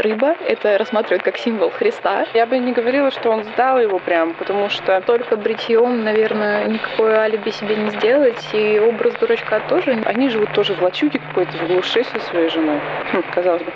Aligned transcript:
рыба. 0.00 0.36
Это 0.46 0.78
рассматривают 0.78 1.22
как 1.22 1.38
символ 1.38 1.70
Христа. 1.70 2.26
Я 2.34 2.46
бы 2.46 2.58
не 2.58 2.72
говорила, 2.72 3.10
что 3.10 3.30
он 3.30 3.44
сдал 3.44 3.80
его 3.80 3.98
прям, 3.98 4.34
потому 4.34 4.68
что... 4.68 5.00
Только 5.06 5.36
бритьем, 5.36 6.04
наверное, 6.04 6.66
никакое 6.66 7.18
алиби 7.18 7.50
себе 7.50 7.76
не 7.76 7.90
сделать. 7.90 8.42
И 8.52 8.78
образ 8.78 9.14
дурачка 9.20 9.60
тоже. 9.68 10.02
Они 10.04 10.28
живут 10.28 10.52
тоже 10.52 10.74
в 10.74 10.82
лачуге 10.82 11.18
какой-то, 11.18 11.52
в 11.52 11.68
глуши 11.68 12.04
со 12.04 12.20
своей 12.30 12.48
женой. 12.50 12.80
Хм, 13.12 13.22
казалось 13.34 13.62
бы. 13.62 13.72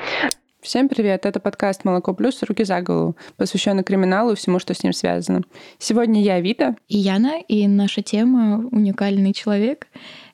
Всем 0.65 0.89
привет! 0.89 1.27
Это 1.27 1.41
подкаст 1.41 1.85
«Молоко 1.85 2.15
плюс. 2.15 2.43
Руки 2.43 2.65
за 2.65 2.81
голову», 2.81 3.19
посвященный 3.37 3.85
криминалу 3.85 4.33
и 4.33 4.35
всему, 4.35 4.59
что 4.59 4.73
с 4.73 4.83
ним 4.83 4.95
связано. 4.95 5.43
Сегодня 5.79 6.23
я 6.23 6.41
Вита. 6.41 6.75
И 6.89 6.97
Яна, 6.97 7.41
и 7.47 7.69
наша 7.69 8.01
тема 8.01 8.67
«Уникальный 8.71 9.35
человек» 9.35 9.89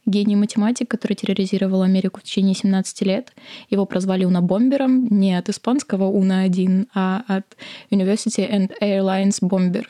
гений 0.06 0.36
математик, 0.36 0.88
который 0.88 1.14
терроризировал 1.14 1.82
Америку 1.82 2.20
в 2.20 2.22
течение 2.22 2.54
17 2.54 3.02
лет. 3.02 3.32
Его 3.68 3.86
прозвали 3.86 4.24
Уна-бомбером 4.24 5.06
не 5.08 5.36
от 5.36 5.48
испанского 5.48 6.04
Уна-1, 6.04 6.88
а 6.94 7.22
от 7.28 7.56
University 7.90 8.50
and 8.50 8.72
Airlines 8.80 9.40
Bomber. 9.42 9.86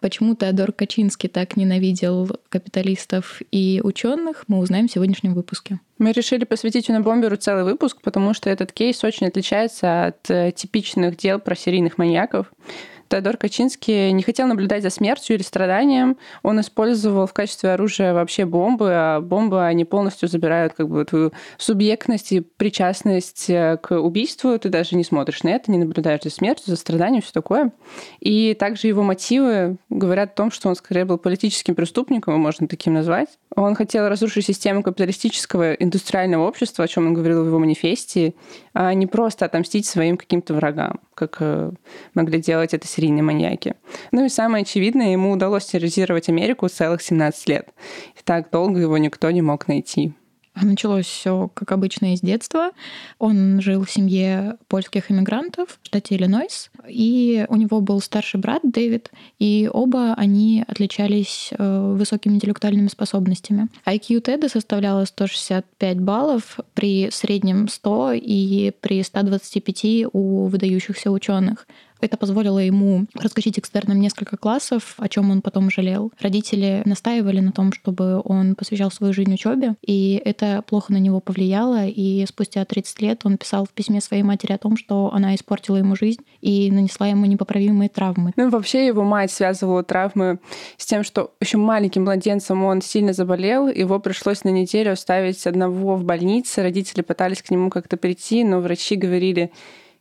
Почему 0.00 0.34
Теодор 0.34 0.72
Качинский 0.72 1.28
так 1.28 1.56
ненавидел 1.56 2.30
капиталистов 2.48 3.42
и 3.50 3.80
ученых, 3.84 4.44
мы 4.48 4.58
узнаем 4.58 4.88
в 4.88 4.92
сегодняшнем 4.92 5.34
выпуске. 5.34 5.80
Мы 5.98 6.12
решили 6.12 6.44
посвятить 6.44 6.88
Уна-бомберу 6.88 7.36
целый 7.36 7.64
выпуск, 7.64 7.98
потому 8.02 8.32
что 8.32 8.48
этот 8.48 8.72
кейс 8.72 9.04
очень 9.04 9.26
отличается 9.26 10.06
от 10.06 10.30
э, 10.30 10.52
типичных 10.52 11.16
дел 11.16 11.38
про 11.38 11.54
серийных 11.54 11.98
маньяков. 11.98 12.50
Теодор 13.10 13.36
Качинский 13.36 14.12
не 14.12 14.22
хотел 14.22 14.46
наблюдать 14.46 14.84
за 14.84 14.90
смертью 14.90 15.34
или 15.34 15.42
страданием. 15.42 16.16
Он 16.44 16.60
использовал 16.60 17.26
в 17.26 17.32
качестве 17.32 17.72
оружия 17.72 18.14
вообще 18.14 18.44
бомбы, 18.44 18.90
а 18.92 19.20
бомбы, 19.20 19.66
они 19.66 19.84
полностью 19.84 20.28
забирают 20.28 20.74
как 20.74 20.88
бы 20.88 21.04
твою 21.04 21.32
субъектность 21.58 22.30
и 22.30 22.40
причастность 22.40 23.50
э, 23.50 23.78
к 23.82 23.98
убийству. 23.98 24.56
Ты 24.60 24.68
даже 24.68 24.94
не 24.94 25.02
смотришь 25.02 25.42
на 25.42 25.48
это, 25.48 25.72
не 25.72 25.78
наблюдаешь 25.78 26.22
за 26.22 26.30
смертью, 26.30 26.66
за 26.68 26.76
страданием, 26.76 27.20
все 27.20 27.32
такое. 27.32 27.72
И 28.20 28.54
также 28.54 28.86
его 28.86 29.02
мотивы 29.02 29.76
говорят 29.88 30.30
о 30.30 30.36
том, 30.36 30.52
что 30.52 30.68
он 30.68 30.76
скорее 30.76 31.04
был 31.04 31.18
политическим 31.18 31.74
преступником, 31.74 32.34
его 32.34 32.42
можно 32.42 32.68
таким 32.68 32.94
назвать. 32.94 33.28
Он 33.56 33.74
хотел 33.74 34.08
разрушить 34.08 34.46
систему 34.46 34.84
капиталистического 34.84 35.72
индустриального 35.72 36.46
общества, 36.46 36.84
о 36.84 36.88
чем 36.88 37.08
он 37.08 37.14
говорил 37.14 37.42
в 37.42 37.48
его 37.48 37.58
манифесте, 37.58 38.34
а 38.72 38.94
не 38.94 39.08
просто 39.08 39.46
отомстить 39.46 39.86
своим 39.86 40.16
каким-то 40.16 40.54
врагам, 40.54 41.00
как 41.20 41.36
э, 41.40 41.70
могли 42.14 42.40
делать 42.40 42.72
это 42.72 42.86
серийные 42.86 43.22
маньяки. 43.22 43.74
Ну 44.10 44.24
и 44.24 44.28
самое 44.30 44.62
очевидное, 44.62 45.12
ему 45.12 45.32
удалось 45.32 45.66
терроризировать 45.66 46.30
Америку 46.30 46.68
целых 46.68 47.02
17 47.02 47.48
лет. 47.48 47.68
И 48.16 48.22
так 48.24 48.50
долго 48.50 48.80
его 48.80 48.96
никто 48.96 49.30
не 49.30 49.42
мог 49.42 49.68
найти. 49.68 50.14
Началось 50.62 51.06
все, 51.06 51.50
как 51.54 51.72
обычно, 51.72 52.14
из 52.14 52.20
детства. 52.20 52.70
Он 53.18 53.60
жил 53.60 53.84
в 53.84 53.90
семье 53.90 54.56
польских 54.68 55.10
иммигрантов 55.10 55.78
в 55.82 55.86
штате 55.86 56.16
Иллинойс, 56.16 56.70
и 56.88 57.46
у 57.48 57.56
него 57.56 57.80
был 57.80 58.00
старший 58.00 58.40
брат 58.40 58.62
Дэвид, 58.62 59.10
и 59.38 59.68
оба 59.72 60.14
они 60.14 60.64
отличались 60.66 61.50
э, 61.56 61.94
высокими 61.96 62.34
интеллектуальными 62.34 62.88
способностями. 62.88 63.68
IQ 63.86 64.20
Теда 64.20 64.48
составляла 64.48 65.04
165 65.04 66.00
баллов 66.00 66.58
при 66.74 67.10
среднем 67.10 67.68
100 67.68 68.12
и 68.14 68.72
при 68.80 69.02
125 69.02 70.06
у 70.12 70.46
выдающихся 70.46 71.10
ученых. 71.10 71.66
Это 72.00 72.16
позволило 72.16 72.58
ему 72.58 73.06
раскачать 73.14 73.58
экстерном 73.58 74.00
несколько 74.00 74.36
классов, 74.36 74.94
о 74.98 75.08
чем 75.08 75.30
он 75.30 75.42
потом 75.42 75.70
жалел. 75.70 76.12
Родители 76.20 76.82
настаивали 76.84 77.40
на 77.40 77.52
том, 77.52 77.72
чтобы 77.72 78.20
он 78.24 78.54
посвящал 78.54 78.90
свою 78.90 79.12
жизнь 79.12 79.34
учебе, 79.34 79.74
и 79.82 80.20
это 80.24 80.62
плохо 80.66 80.92
на 80.92 80.98
него 80.98 81.20
повлияло. 81.20 81.86
И 81.86 82.24
спустя 82.26 82.64
30 82.64 83.02
лет 83.02 83.20
он 83.24 83.36
писал 83.36 83.66
в 83.66 83.70
письме 83.70 84.00
своей 84.00 84.22
матери 84.22 84.52
о 84.52 84.58
том, 84.58 84.76
что 84.76 85.10
она 85.12 85.34
испортила 85.34 85.76
ему 85.76 85.96
жизнь 85.96 86.22
и 86.40 86.70
нанесла 86.70 87.08
ему 87.08 87.26
непоправимые 87.26 87.88
травмы. 87.88 88.32
Ну, 88.36 88.50
вообще 88.50 88.86
его 88.86 89.02
мать 89.02 89.30
связывала 89.30 89.82
травмы 89.82 90.38
с 90.76 90.86
тем, 90.86 91.04
что 91.04 91.32
еще 91.40 91.58
маленьким 91.58 92.04
младенцем 92.04 92.64
он 92.64 92.82
сильно 92.82 93.12
заболел, 93.12 93.68
его 93.68 93.98
пришлось 94.00 94.44
на 94.44 94.48
неделю 94.48 94.92
оставить 94.92 95.46
одного 95.46 95.96
в 95.96 96.04
больнице. 96.04 96.62
Родители 96.62 97.02
пытались 97.02 97.42
к 97.42 97.50
нему 97.50 97.70
как-то 97.70 97.96
прийти, 97.96 98.44
но 98.44 98.60
врачи 98.60 98.96
говорили, 98.96 99.50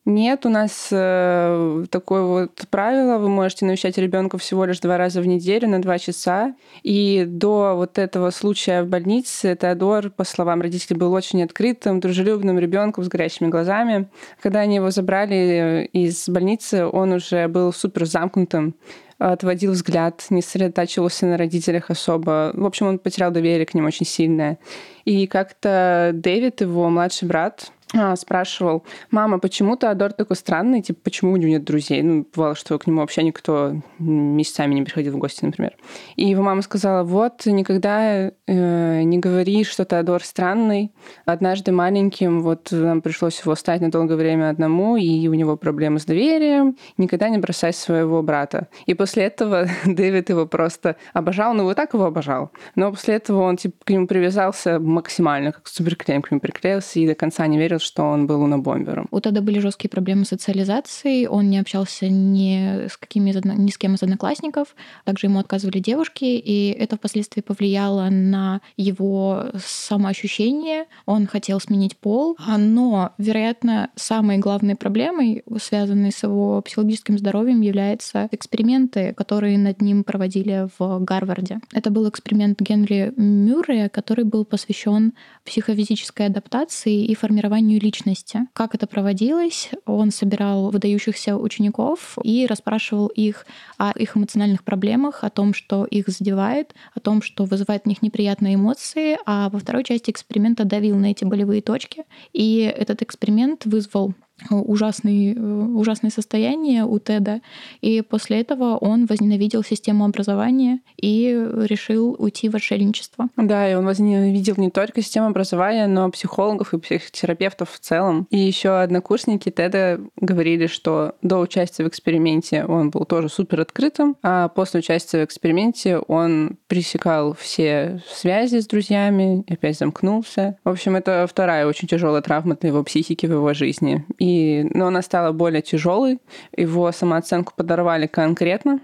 нет, 0.06 0.46
у 0.46 0.50
нас 0.50 0.88
э, 0.92 1.86
такое 1.92 2.24
вот 2.24 2.66
правило, 2.72 3.18
вы 3.18 3.30
можете 3.30 3.66
навещать 3.66 3.98
ребенка 3.98 4.38
всего 4.38 4.66
лишь 4.66 4.80
два 4.80 4.98
раза 4.98 5.22
в 5.22 5.28
неделю 5.28 5.68
на 5.68 5.82
два 5.82 6.00
часа. 6.00 6.56
И 6.84 7.26
до 7.28 7.74
вот 7.76 7.98
этого 7.98 8.32
случая 8.32 8.84
в 8.84 8.88
больнице 8.88 9.58
Теодор, 9.60 10.10
по 10.10 10.24
словам 10.24 10.62
родителей, 10.62 10.98
был 10.98 11.14
очень 11.14 11.44
открытым, 11.44 12.00
дружелюбным 12.00 12.58
ребенком 12.58 13.04
с 13.04 13.08
горящими 13.08 13.50
глазами. 13.50 14.10
Когда 14.42 14.62
они 14.62 14.78
его 14.78 14.90
забрали 14.90 15.88
из 15.92 16.28
больницы, 16.30 16.86
он 16.86 17.12
уже 17.12 17.48
был 17.48 17.74
супер 17.74 18.06
замкнутым, 18.06 18.76
отводил 19.20 19.74
взгляд, 19.74 20.26
не 20.30 20.42
сосредотачивался 20.42 21.26
на 21.28 21.38
родителях 21.38 21.92
особо. 21.92 22.52
В 22.54 22.66
общем, 22.66 22.88
он 22.88 23.00
потерял 23.00 23.31
доверие 23.31 23.66
к 23.66 23.74
ним 23.74 23.86
очень 23.86 24.06
сильное. 24.06 24.58
И 25.04 25.28
как-то 25.28 26.12
Дэвид, 26.14 26.62
его 26.62 26.90
младший 26.90 27.28
брат, 27.28 27.72
спрашивал, 28.16 28.83
мама, 29.09 29.39
почему 29.39 29.75
Теодор 29.75 30.13
такой 30.13 30.35
странный, 30.35 30.81
типа, 30.81 31.00
почему 31.03 31.33
у 31.33 31.38
него 31.38 31.50
нет 31.50 31.63
друзей? 31.63 32.03
Ну, 32.03 32.27
бывало, 32.35 32.53
что 32.53 32.77
к 32.77 32.85
нему 32.85 33.01
вообще 33.01 33.23
никто 33.23 33.81
месяцами 33.97 34.75
не 34.75 34.83
приходил 34.83 35.13
в 35.13 35.17
гости, 35.17 35.44
например. 35.44 35.75
И 36.16 36.27
его 36.27 36.44
мама 36.44 36.61
сказала, 36.61 37.03
вот, 37.03 37.45
никогда 37.47 38.31
э, 38.47 39.01
не 39.01 39.17
говори, 39.17 39.63
что 39.63 39.85
Теодор 39.85 40.23
странный. 40.23 40.91
Однажды 41.25 41.72
маленьким 41.72 42.41
вот 42.44 42.67
нам 42.72 43.01
пришлось 43.01 43.39
его 43.39 43.53
оставить 43.53 43.81
на 43.81 43.89
долгое 43.89 44.16
время 44.16 44.50
одному, 44.50 44.95
и 44.95 45.27
у 45.27 45.33
него 45.33 45.57
проблемы 45.57 46.00
с 46.00 46.06
доверием. 46.06 46.77
Никогда 46.97 47.29
не 47.29 47.39
бросай 47.39 47.73
своего 47.73 48.21
брата. 48.21 48.67
И 48.85 48.94
после 48.94 49.23
этого 49.23 49.67
Дэвид 49.85 50.29
его 50.29 50.45
просто 50.45 50.95
обожал, 51.13 51.56
ну, 51.56 51.63
вот 51.63 51.75
так 51.75 51.94
его 51.94 52.06
обожал. 52.06 52.51
Но 52.75 52.91
после 52.91 53.16
этого 53.16 53.41
он, 53.41 53.57
типа, 53.57 53.75
к 53.83 53.89
нему 53.89 54.06
привязался 54.06 54.79
максимально, 54.79 55.53
как 55.53 55.67
суперклеем 55.67 56.21
к 56.21 56.29
нему 56.29 56.39
приклеился, 56.39 57.00
и 57.00 57.07
до 57.07 57.16
конца 57.16 57.47
не 57.47 57.57
верил, 57.57 57.78
что 57.79 58.03
он 58.03 58.28
был 58.28 58.41
унобомбером. 58.41 59.07
У 59.12 59.19
Теда 59.19 59.41
были 59.41 59.59
жесткие 59.59 59.90
проблемы 59.90 60.25
с 60.25 60.29
социализацией, 60.40 61.28
он 61.28 61.50
не 61.50 61.59
общался 61.59 62.07
ни 62.07 62.88
с, 62.88 62.97
какими, 62.97 63.31
ни 63.57 63.69
с 63.69 63.78
кем 63.78 63.95
из 63.95 64.03
одноклассников, 64.03 64.75
также 65.06 65.28
ему 65.28 65.40
отказывали 65.40 65.79
девушки, 65.79 66.25
и 66.25 66.72
это 66.72 66.95
впоследствии 66.95 67.41
повлияло 67.41 68.09
на 68.09 68.62
его 68.78 69.45
самоощущение. 69.63 70.85
Он 71.06 71.28
хотел 71.28 71.59
сменить 71.59 71.97
пол, 71.97 72.38
но, 72.57 73.12
вероятно, 73.18 73.89
самой 73.95 74.38
главной 74.38 74.75
проблемой, 74.75 75.44
связанной 75.62 76.12
с 76.12 76.23
его 76.23 76.62
психологическим 76.62 77.18
здоровьем, 77.18 77.62
являются 77.62 78.29
эксперименты, 78.31 79.13
которые 79.13 79.57
над 79.57 79.81
ним 79.81 80.03
проводили 80.03 80.69
в 80.79 81.00
Гарварде. 81.00 81.59
Это 81.73 81.91
был 81.91 82.07
эксперимент 82.07 82.62
Генри 82.62 83.13
Мюррея, 83.18 83.89
который 83.89 84.23
был 84.23 84.45
посвящен 84.45 85.13
психофизической 85.45 86.28
адаптации 86.28 87.06
и 87.06 87.16
формированию 87.16 87.69
формированию 87.69 87.81
личности. 87.81 88.47
Как 88.53 88.75
это 88.75 88.88
проводилось? 88.88 89.69
Он 89.85 90.12
собирал 90.12 90.72
выдающихся 90.72 91.38
учеников 91.38 92.18
и 92.24 92.46
расспрашивал 92.47 93.07
их 93.07 93.46
о 93.78 93.91
их 93.91 94.18
эмоциональных 94.18 94.63
проблемах, 94.63 95.24
о 95.24 95.30
том, 95.30 95.53
что 95.53 95.85
их 95.85 96.07
задевает, 96.07 96.74
о 96.96 97.00
том, 97.00 97.22
что 97.22 97.46
вызывает 97.46 97.84
в 97.84 97.88
них 97.88 98.02
неприятные 98.02 98.56
эмоции, 98.56 99.18
а 99.25 99.50
во 99.50 99.59
второй 99.59 99.84
части 99.84 100.12
эксперимента 100.12 100.66
давил 100.66 100.97
на 100.97 101.12
эти 101.12 101.25
болевые 101.25 101.62
точки. 101.62 102.03
И 102.34 102.59
этот 102.78 103.02
эксперимент 103.02 103.66
вызвал 103.66 104.13
ужасный, 104.50 105.33
э, 105.33 105.39
ужасное 105.39 106.11
состояние 106.11 106.85
у 106.85 107.00
Теда. 107.00 107.41
И 107.81 108.01
после 108.01 108.41
этого 108.41 108.77
он 108.77 109.05
возненавидел 109.05 109.63
систему 109.63 110.05
образования 110.05 110.79
и 110.97 111.29
решил 111.66 112.16
уйти 112.17 112.50
в 112.50 112.55
отшельничество. 112.55 113.29
Да, 113.38 113.69
и 113.69 113.75
он 113.75 113.85
возненавидел 113.85 114.55
не 114.57 114.69
только 114.69 115.01
систему 115.01 115.27
образования, 115.27 115.88
но 115.88 116.09
психологов 116.11 116.73
и 116.73 116.79
психотерапевтов 116.79 117.72
в 117.72 117.79
целом. 117.79 118.27
И 118.29 118.38
еще 118.38 118.79
однокурсники 118.79 119.50
Теда 119.50 120.00
говорили, 120.18 120.68
что 120.68 121.15
до 121.21 121.39
участия 121.39 121.83
в 121.83 121.88
эксперименте 121.88 122.65
он 122.65 122.89
был 122.89 123.06
тоже 123.06 123.30
супер 123.30 123.62
открытым, 123.62 124.15
а 124.24 124.47
после 124.50 124.80
участия 124.80 125.21
в 125.21 125.25
эксперименте 125.25 125.97
он 125.97 126.57
пресекал 126.68 127.33
все 127.33 128.01
связи 128.07 128.59
с 128.59 128.68
друзьями, 128.68 129.44
опять 129.47 129.77
замкнулся. 129.77 130.57
В 130.63 130.69
общем, 130.69 130.95
это 130.95 131.25
вторая 131.30 131.65
очень 131.65 131.88
тяжелая 131.88 132.21
травма 132.21 132.56
для 132.56 132.69
его 132.69 132.83
психики 132.83 133.25
в 133.25 133.31
его 133.31 133.53
жизни. 133.53 134.06
И 134.18 134.29
но 134.74 134.88
она 134.88 135.02
стала 135.02 135.31
более 135.31 135.62
тяжелой, 135.62 136.20
его 136.56 136.92
самооценку 136.92 137.54
подорвали 137.56 138.08
конкретно. 138.08 138.80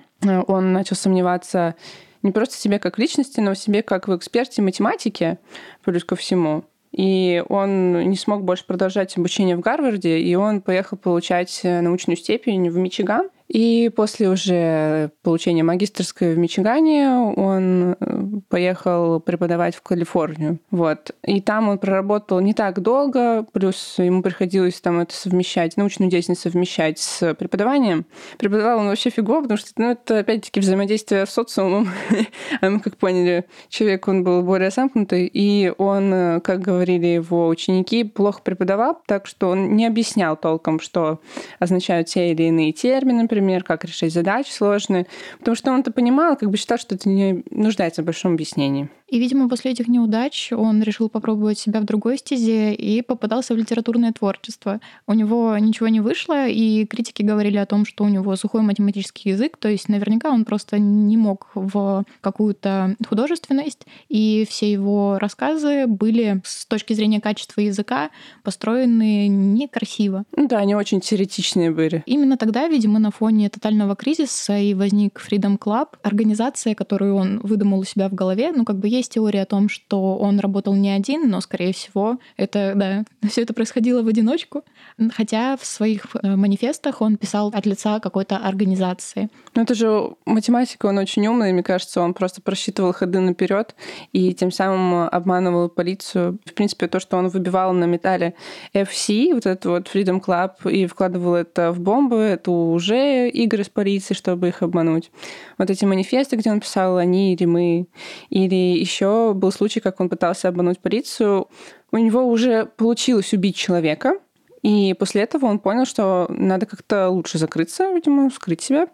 Он 0.48 0.74
начал 0.74 0.96
сомневаться 0.96 1.76
не 2.24 2.32
просто 2.32 2.56
в 2.56 2.60
себе 2.60 2.80
как 2.80 2.98
в 2.98 3.00
личности, 3.00 3.40
но 3.40 3.54
в 3.54 3.58
себе 3.58 3.84
как 3.84 4.08
в 4.08 4.16
эксперте 4.16 4.62
математики, 4.62 5.38
плюс 5.84 6.04
ко 6.04 6.16
всему. 6.16 6.64
И 6.92 7.44
он 7.50 8.10
не 8.10 8.16
смог 8.16 8.44
больше 8.44 8.66
продолжать 8.66 9.18
обучение 9.18 9.58
в 9.58 9.60
Гарварде, 9.60 10.20
и 10.20 10.36
он 10.36 10.62
поехал 10.62 10.98
получать 10.98 11.62
научную 11.64 12.16
степень 12.18 12.70
в 12.70 12.78
Мичиган. 12.78 13.30
И 13.48 13.92
после 13.96 14.30
уже 14.30 15.12
получения 15.22 15.64
магистрской 15.64 16.34
в 16.34 16.38
Мичигане 16.38 17.10
он 17.10 17.96
э, 18.00 18.26
поехал 18.50 19.20
преподавать 19.20 19.76
в 19.76 19.82
Калифорнию. 19.82 20.60
Вот. 20.72 21.12
И 21.24 21.42
там 21.42 21.70
он 21.70 21.78
проработал 21.78 22.40
не 22.40 22.54
так 22.54 22.82
долго, 22.82 23.46
плюс 23.54 23.96
ему 24.00 24.24
приходилось 24.24 24.82
там 24.82 25.00
это 25.00 25.14
совмещать, 25.14 25.78
научную 25.78 26.10
деятельность 26.10 26.42
совмещать 26.42 26.98
с 27.00 27.36
преподаванием. 27.36 28.06
Преподавал 28.38 28.80
он 28.80 28.88
вообще 28.88 29.12
фигово, 29.12 29.42
потому 29.44 29.58
что 29.58 29.70
ну, 29.78 29.92
это 29.92 30.20
опять-таки 30.20 30.60
взаимодействие 30.60 31.26
с 31.26 31.30
социумом. 31.30 31.90
а 32.62 32.70
мы, 32.70 32.80
как 32.80 32.98
поняли, 32.98 33.46
человек, 33.70 34.08
он 34.08 34.24
был 34.24 34.42
более 34.42 34.72
замкнутый, 34.72 35.30
и 35.32 35.72
он, 35.78 36.14
э, 36.14 36.40
как 36.42 36.62
говорили 36.62 37.08
его 37.08 37.48
ученики, 37.48 38.04
плохо 38.04 38.42
преподавал, 38.44 39.00
так 39.06 39.28
что 39.28 39.50
он 39.50 39.76
не 39.76 39.86
объяснял 39.86 40.36
толком, 40.36 40.80
что 40.80 41.20
означают 41.60 42.08
те 42.08 42.32
или 42.32 42.44
иные 42.44 42.72
термины, 42.72 43.28
например, 43.42 43.64
как 43.64 43.86
решить 43.86 44.14
задачи 44.14 44.52
сложные, 44.52 45.08
потому 45.40 45.56
что 45.56 45.72
он-то 45.72 45.92
понимал, 45.92 46.36
как 46.36 46.50
бы 46.50 46.58
считал, 46.58 46.78
что 46.78 46.96
это 46.96 47.08
не 47.10 47.44
нуждается 47.52 48.02
в 48.02 48.06
большом 48.06 48.34
объяснении. 48.34 48.90
И, 49.07 49.19
видимо, 49.19 49.48
после 49.48 49.72
этих 49.72 49.88
неудач 49.88 50.52
он 50.52 50.81
решил 50.81 51.10
попробовать 51.10 51.60
себя 51.60 51.80
в 51.80 51.86
другой 51.86 52.18
стезе 52.18 52.74
и 52.74 53.02
попадался 53.02 53.54
в 53.54 53.57
литературное 53.57 54.12
творчество. 54.12 54.80
У 55.06 55.13
него 55.13 55.56
ничего 55.57 55.88
не 55.90 56.00
вышло, 56.00 56.48
и 56.48 56.86
критики 56.86 57.22
говорили 57.22 57.57
о 57.57 57.68
том, 57.68 57.86
что 57.86 58.04
у 58.04 58.07
него 58.07 58.36
сухой 58.36 58.62
математический 58.62 59.31
язык, 59.31 59.57
то 59.57 59.69
есть 59.69 59.90
наверняка 59.90 60.31
он 60.31 60.44
просто 60.44 60.80
не 60.80 61.18
мог 61.18 61.50
в 61.54 62.04
какую-то 62.22 62.96
художественность, 63.07 63.86
и 64.10 64.46
все 64.50 64.72
его 64.72 65.19
рассказы 65.19 65.86
были 65.86 66.42
с 66.44 66.66
точки 66.66 66.94
зрения 66.94 67.22
качества 67.22 67.62
языка 67.62 68.10
построены 68.44 69.28
некрасиво. 69.28 70.24
Ну 70.36 70.48
да, 70.48 70.58
они 70.58 70.75
очень 70.75 71.01
теоретичные 71.01 71.69
были. 71.69 72.01
Именно 72.08 72.38
тогда, 72.38 72.68
видимо, 72.68 72.98
на 72.98 73.12
фоне 73.12 73.50
тотального 73.50 73.96
кризиса 73.96 74.58
и 74.58 74.74
возник 74.74 75.22
Freedom 75.22 75.60
Club, 75.60 75.90
организация, 76.01 76.74
которую 76.74 77.16
он 77.16 77.40
выдумал 77.44 77.80
у 77.80 77.84
себя 77.84 78.10
в 78.10 78.13
голове, 78.13 78.51
ну 78.51 78.66
как 78.66 78.78
бы 78.78 78.95
есть 78.98 79.14
теория 79.14 79.44
о 79.44 79.46
том, 79.46 79.70
что 79.70 80.18
он 80.18 80.40
работал 80.40 80.74
не 80.76 80.90
один, 80.90 81.30
но, 81.30 81.42
скорее 81.42 81.74
всего, 81.74 82.20
это, 82.38 82.74
да, 82.76 83.04
все 83.30 83.42
это 83.42 83.54
происходило 83.54 84.02
в 84.02 84.08
одиночку. 84.08 84.64
Хотя 85.12 85.58
в 85.58 85.66
своих 85.66 86.08
э, 86.22 86.36
манифестах 86.36 87.02
он 87.02 87.18
писал 87.18 87.52
от 87.54 87.66
лица 87.66 88.00
какой-то 88.00 88.38
организации. 88.38 89.30
Ну, 89.54 89.62
это 89.64 89.74
же 89.74 90.16
математика, 90.26 90.88
он 90.88 90.98
очень 90.98 91.28
умный, 91.28 91.54
мне 91.54 91.64
кажется, 91.64 92.02
он 92.02 92.14
просто 92.14 92.42
просчитывал 92.42 92.94
ходы 92.94 93.20
наперед 93.20 93.76
и 94.14 94.34
тем 94.34 94.52
самым 94.52 95.08
обманывал 95.12 95.70
полицию. 95.70 96.40
В 96.46 96.54
принципе, 96.54 96.88
то, 96.88 97.00
что 97.00 97.18
он 97.18 97.28
выбивал 97.28 97.74
на 97.74 97.86
металле 97.86 98.36
FC, 98.74 99.34
вот 99.34 99.46
этот 99.46 99.66
вот 99.66 99.90
Freedom 99.94 100.22
Club, 100.24 100.72
и 100.72 100.86
вкладывал 100.88 101.36
это 101.36 101.72
в 101.72 101.80
бомбы, 101.80 102.18
это 102.18 102.52
уже 102.52 103.30
игры 103.30 103.64
с 103.64 103.70
полицией, 103.70 104.18
чтобы 104.18 104.50
их 104.50 104.62
обмануть. 104.62 105.12
Вот 105.58 105.70
эти 105.70 105.86
манифесты, 105.86 106.36
где 106.36 106.52
он 106.52 106.60
писал 106.60 106.98
«они» 106.98 107.34
или 107.34 107.46
«мы», 107.46 107.88
или 108.30 108.85
еще 108.86 109.34
был 109.34 109.52
случай, 109.52 109.80
как 109.80 110.00
он 110.00 110.10
пытался 110.10 110.48
обмануть 110.48 110.80
полицию. 110.80 111.48
У 111.92 111.98
него 111.98 112.24
уже 112.24 112.66
получилось 112.78 113.34
убить 113.34 113.56
человека, 113.56 114.20
и 114.66 114.96
после 114.96 115.22
этого 115.22 115.46
он 115.46 115.60
понял, 115.60 115.86
что 115.86 116.26
надо 116.28 116.66
как-то 116.66 117.10
лучше 117.10 117.38
закрыться, 117.38 117.94
видимо, 117.94 118.32
скрыть 118.32 118.64
себя. 118.64 118.88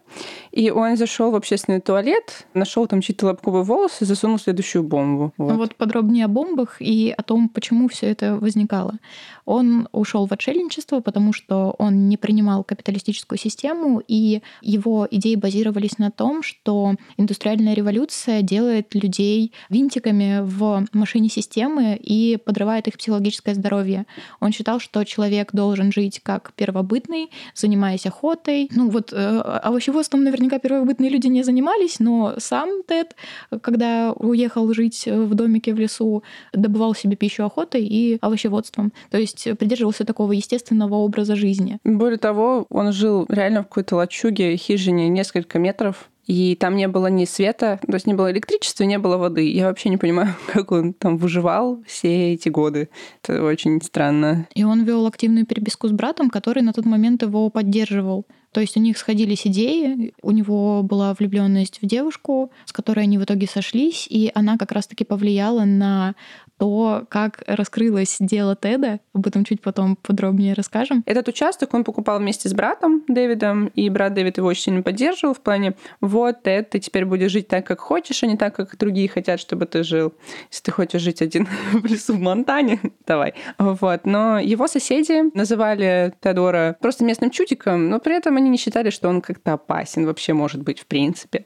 И 0.50 0.70
он 0.70 0.98
зашел 0.98 1.30
в 1.30 1.34
общественный 1.34 1.80
туалет, 1.80 2.46
нашел 2.52 2.86
там 2.86 3.00
чьи-то 3.00 3.24
лобковые 3.24 3.64
волосы, 3.64 4.04
засунул 4.04 4.38
следующую 4.38 4.82
бомбу. 4.82 5.32
Вот. 5.38 5.56
вот 5.56 5.74
подробнее 5.76 6.26
о 6.26 6.28
бомбах 6.28 6.76
и 6.82 7.14
о 7.16 7.22
том, 7.22 7.48
почему 7.48 7.88
все 7.88 8.08
это 8.08 8.36
возникало. 8.36 8.98
Он 9.46 9.88
ушел 9.92 10.26
в 10.26 10.32
отшельничество, 10.32 11.00
потому 11.00 11.32
что 11.32 11.74
он 11.78 12.06
не 12.06 12.18
принимал 12.18 12.64
капиталистическую 12.64 13.38
систему, 13.38 14.02
и 14.06 14.42
его 14.60 15.08
идеи 15.10 15.36
базировались 15.36 15.96
на 15.96 16.10
том, 16.10 16.42
что 16.42 16.96
индустриальная 17.16 17.72
революция 17.72 18.42
делает 18.42 18.94
людей 18.94 19.54
винтиками 19.70 20.40
в 20.42 20.84
машине 20.92 21.30
системы 21.30 21.96
и 21.96 22.36
подрывает 22.36 22.88
их 22.88 22.98
психологическое 22.98 23.54
здоровье. 23.54 24.04
Он 24.38 24.52
считал, 24.52 24.78
что 24.78 25.02
человек 25.04 25.48
должен 25.52 25.61
жить 25.92 26.20
как 26.22 26.52
первобытный, 26.54 27.30
занимаясь 27.54 28.06
охотой. 28.06 28.68
Ну 28.74 28.90
вот 28.90 29.12
э, 29.12 29.16
овощеводством 29.16 30.24
наверняка 30.24 30.58
первобытные 30.58 31.10
люди 31.10 31.28
не 31.28 31.42
занимались, 31.42 32.00
но 32.00 32.34
сам 32.38 32.82
Тед, 32.86 33.16
когда 33.60 34.12
уехал 34.12 34.72
жить 34.74 35.06
в 35.06 35.34
домике 35.34 35.74
в 35.74 35.78
лесу, 35.78 36.22
добывал 36.52 36.94
себе 36.94 37.16
пищу 37.16 37.44
охотой 37.44 37.84
и 37.84 38.18
овощеводством. 38.20 38.92
То 39.10 39.18
есть 39.18 39.48
придерживался 39.58 40.04
такого 40.04 40.32
естественного 40.32 40.96
образа 40.96 41.36
жизни. 41.36 41.78
Более 41.84 42.18
того, 42.18 42.66
он 42.70 42.92
жил 42.92 43.26
реально 43.28 43.62
в 43.62 43.68
какой-то 43.68 43.96
лачуге, 43.96 44.56
хижине 44.56 45.08
несколько 45.08 45.58
метров 45.58 46.10
и 46.26 46.54
там 46.54 46.76
не 46.76 46.88
было 46.88 47.08
ни 47.08 47.24
света, 47.24 47.80
то 47.86 47.94
есть 47.94 48.06
не 48.06 48.14
было 48.14 48.30
электричества, 48.30 48.84
не 48.84 48.98
было 48.98 49.16
воды. 49.16 49.50
Я 49.50 49.66
вообще 49.66 49.88
не 49.88 49.96
понимаю, 49.96 50.34
как 50.52 50.70
он 50.72 50.92
там 50.92 51.16
выживал 51.16 51.82
все 51.86 52.34
эти 52.34 52.48
годы. 52.48 52.88
Это 53.22 53.42
очень 53.42 53.82
странно. 53.82 54.46
И 54.54 54.64
он 54.64 54.84
вел 54.84 55.06
активную 55.06 55.46
переписку 55.46 55.88
с 55.88 55.92
братом, 55.92 56.30
который 56.30 56.62
на 56.62 56.72
тот 56.72 56.84
момент 56.84 57.22
его 57.22 57.50
поддерживал. 57.50 58.26
То 58.52 58.60
есть 58.60 58.76
у 58.76 58.80
них 58.80 58.98
сходились 58.98 59.46
идеи, 59.46 60.12
у 60.20 60.30
него 60.30 60.82
была 60.82 61.14
влюбленность 61.14 61.80
в 61.80 61.86
девушку, 61.86 62.52
с 62.66 62.72
которой 62.72 63.04
они 63.04 63.16
в 63.16 63.24
итоге 63.24 63.46
сошлись, 63.46 64.06
и 64.10 64.30
она 64.34 64.58
как 64.58 64.72
раз-таки 64.72 65.04
повлияла 65.04 65.64
на 65.64 66.14
то, 66.62 67.04
как 67.08 67.42
раскрылось 67.48 68.18
дело 68.20 68.54
Теда, 68.54 69.00
об 69.12 69.26
этом 69.26 69.44
чуть 69.44 69.60
потом 69.60 69.96
подробнее 69.96 70.54
расскажем. 70.54 71.02
Этот 71.06 71.26
участок 71.26 71.74
он 71.74 71.82
покупал 71.82 72.20
вместе 72.20 72.48
с 72.48 72.54
братом 72.54 73.02
Дэвидом, 73.08 73.66
и 73.66 73.90
брат 73.90 74.14
Дэвид 74.14 74.36
его 74.36 74.46
очень 74.46 74.62
сильно 74.62 74.80
поддерживал 74.80 75.34
в 75.34 75.40
плане, 75.40 75.74
вот, 76.00 76.44
Тед, 76.44 76.70
ты 76.70 76.78
теперь 76.78 77.04
будешь 77.04 77.32
жить 77.32 77.48
так, 77.48 77.66
как 77.66 77.80
хочешь, 77.80 78.22
а 78.22 78.28
не 78.28 78.36
так, 78.36 78.54
как 78.54 78.78
другие 78.78 79.08
хотят, 79.08 79.40
чтобы 79.40 79.66
ты 79.66 79.82
жил. 79.82 80.12
Если 80.52 80.62
ты 80.62 80.70
хочешь 80.70 81.02
жить 81.02 81.20
один 81.20 81.48
в 81.72 81.84
лесу 81.84 82.14
в 82.14 82.20
Монтане, 82.20 82.78
давай. 83.08 83.34
Вот. 83.58 84.06
Но 84.06 84.38
его 84.38 84.68
соседи 84.68 85.36
называли 85.36 86.14
Теодора 86.20 86.76
просто 86.80 87.04
местным 87.04 87.30
чутиком, 87.30 87.88
но 87.88 87.98
при 87.98 88.16
этом 88.16 88.36
они 88.36 88.48
не 88.48 88.56
считали, 88.56 88.90
что 88.90 89.08
он 89.08 89.20
как-то 89.20 89.54
опасен 89.54 90.06
вообще 90.06 90.32
может 90.32 90.62
быть 90.62 90.78
в 90.78 90.86
принципе. 90.86 91.44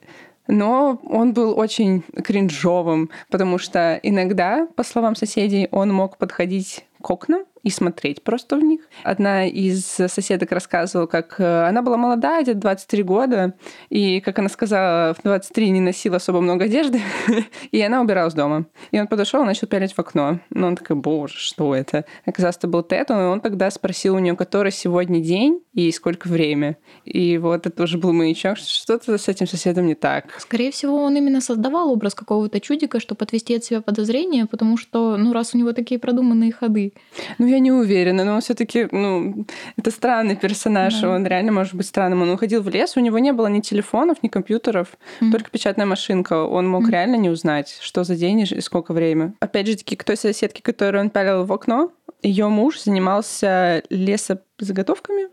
Но 0.48 1.00
он 1.04 1.32
был 1.32 1.58
очень 1.58 2.02
кринжовым, 2.22 3.10
потому 3.30 3.58
что 3.58 3.98
иногда, 4.02 4.66
по 4.76 4.84
словам 4.84 5.16
соседей, 5.16 5.68
он 5.70 5.92
мог 5.92 6.18
подходить 6.18 6.84
к 7.00 7.10
окнам 7.10 7.42
и 7.66 7.70
смотреть 7.70 8.22
просто 8.22 8.56
в 8.56 8.62
них. 8.62 8.82
Одна 9.02 9.44
из 9.44 9.84
соседок 9.84 10.52
рассказывала, 10.52 11.08
как 11.08 11.34
э, 11.40 11.66
она 11.66 11.82
была 11.82 11.96
молодая, 11.96 12.44
где-то 12.44 12.60
23 12.60 13.02
года, 13.02 13.54
и, 13.90 14.20
как 14.20 14.38
она 14.38 14.48
сказала, 14.48 15.14
в 15.14 15.22
23 15.24 15.70
не 15.70 15.80
носила 15.80 16.16
особо 16.16 16.40
много 16.40 16.66
одежды, 16.66 17.00
и 17.72 17.80
она 17.82 18.02
убиралась 18.02 18.34
дома. 18.34 18.66
И 18.92 19.00
он 19.00 19.08
подошел 19.08 19.42
и 19.42 19.46
начал 19.46 19.66
пялить 19.66 19.94
в 19.94 19.98
окно. 19.98 20.38
Но 20.50 20.68
он 20.68 20.76
такой, 20.76 20.94
боже, 20.94 21.38
что 21.38 21.74
это? 21.74 22.04
Оказалось, 22.24 22.56
это 22.56 22.68
был 22.68 22.84
Тед, 22.84 23.10
и 23.10 23.14
он 23.14 23.40
тогда 23.40 23.68
спросил 23.72 24.14
у 24.14 24.20
нее, 24.20 24.36
который 24.36 24.70
сегодня 24.70 25.20
день 25.20 25.60
и 25.74 25.90
сколько 25.90 26.28
время. 26.28 26.76
И 27.04 27.36
вот 27.38 27.66
это 27.66 27.82
уже 27.82 27.98
был 27.98 28.12
маячок, 28.12 28.58
что 28.58 28.68
что-то 28.68 29.18
с 29.18 29.26
этим 29.26 29.48
соседом 29.48 29.86
не 29.86 29.96
так. 29.96 30.38
Скорее 30.38 30.70
всего, 30.70 31.02
он 31.02 31.16
именно 31.16 31.40
создавал 31.40 31.90
образ 31.90 32.14
какого-то 32.14 32.60
чудика, 32.60 33.00
чтобы 33.00 33.24
отвести 33.24 33.56
от 33.56 33.64
себя 33.64 33.80
подозрения, 33.80 34.46
потому 34.46 34.76
что, 34.76 35.16
ну, 35.16 35.32
раз 35.32 35.52
у 35.52 35.58
него 35.58 35.72
такие 35.72 35.98
продуманные 35.98 36.52
ходы. 36.52 36.92
Ну, 37.38 37.46
я 37.46 37.55
я 37.56 37.60
не 37.60 37.72
уверена, 37.72 38.24
но 38.24 38.34
он 38.34 38.40
все-таки, 38.40 38.88
ну, 38.90 39.46
это 39.76 39.90
странный 39.90 40.36
персонаж, 40.36 41.00
да. 41.00 41.10
он 41.10 41.26
реально 41.26 41.52
может 41.52 41.74
быть 41.74 41.86
странным. 41.86 42.22
Он 42.22 42.30
уходил 42.30 42.62
в 42.62 42.68
лес, 42.68 42.96
у 42.96 43.00
него 43.00 43.18
не 43.18 43.32
было 43.32 43.48
ни 43.48 43.60
телефонов, 43.60 44.22
ни 44.22 44.28
компьютеров, 44.28 44.96
mm. 45.20 45.30
только 45.32 45.50
печатная 45.50 45.86
машинка. 45.86 46.44
Он 46.44 46.68
мог 46.68 46.88
mm. 46.88 46.90
реально 46.90 47.16
не 47.16 47.30
узнать, 47.30 47.78
что 47.80 48.04
за 48.04 48.16
день 48.16 48.40
и 48.40 48.60
сколько 48.60 48.92
времени. 48.92 49.32
Опять 49.40 49.66
же 49.66 49.76
таки, 49.76 49.96
к 49.96 50.04
той 50.04 50.16
соседке, 50.16 50.62
которую 50.62 51.02
он 51.02 51.10
палил 51.10 51.44
в 51.44 51.52
окно, 51.52 51.90
ее 52.22 52.48
муж 52.48 52.80
занимался 52.80 53.82
лесозаготовками, 53.90 55.28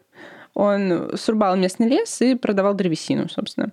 он 0.53 1.11
срубал 1.17 1.55
местный 1.55 1.87
лес 1.87 2.21
и 2.21 2.35
продавал 2.35 2.75
древесину, 2.75 3.27
собственно. 3.27 3.71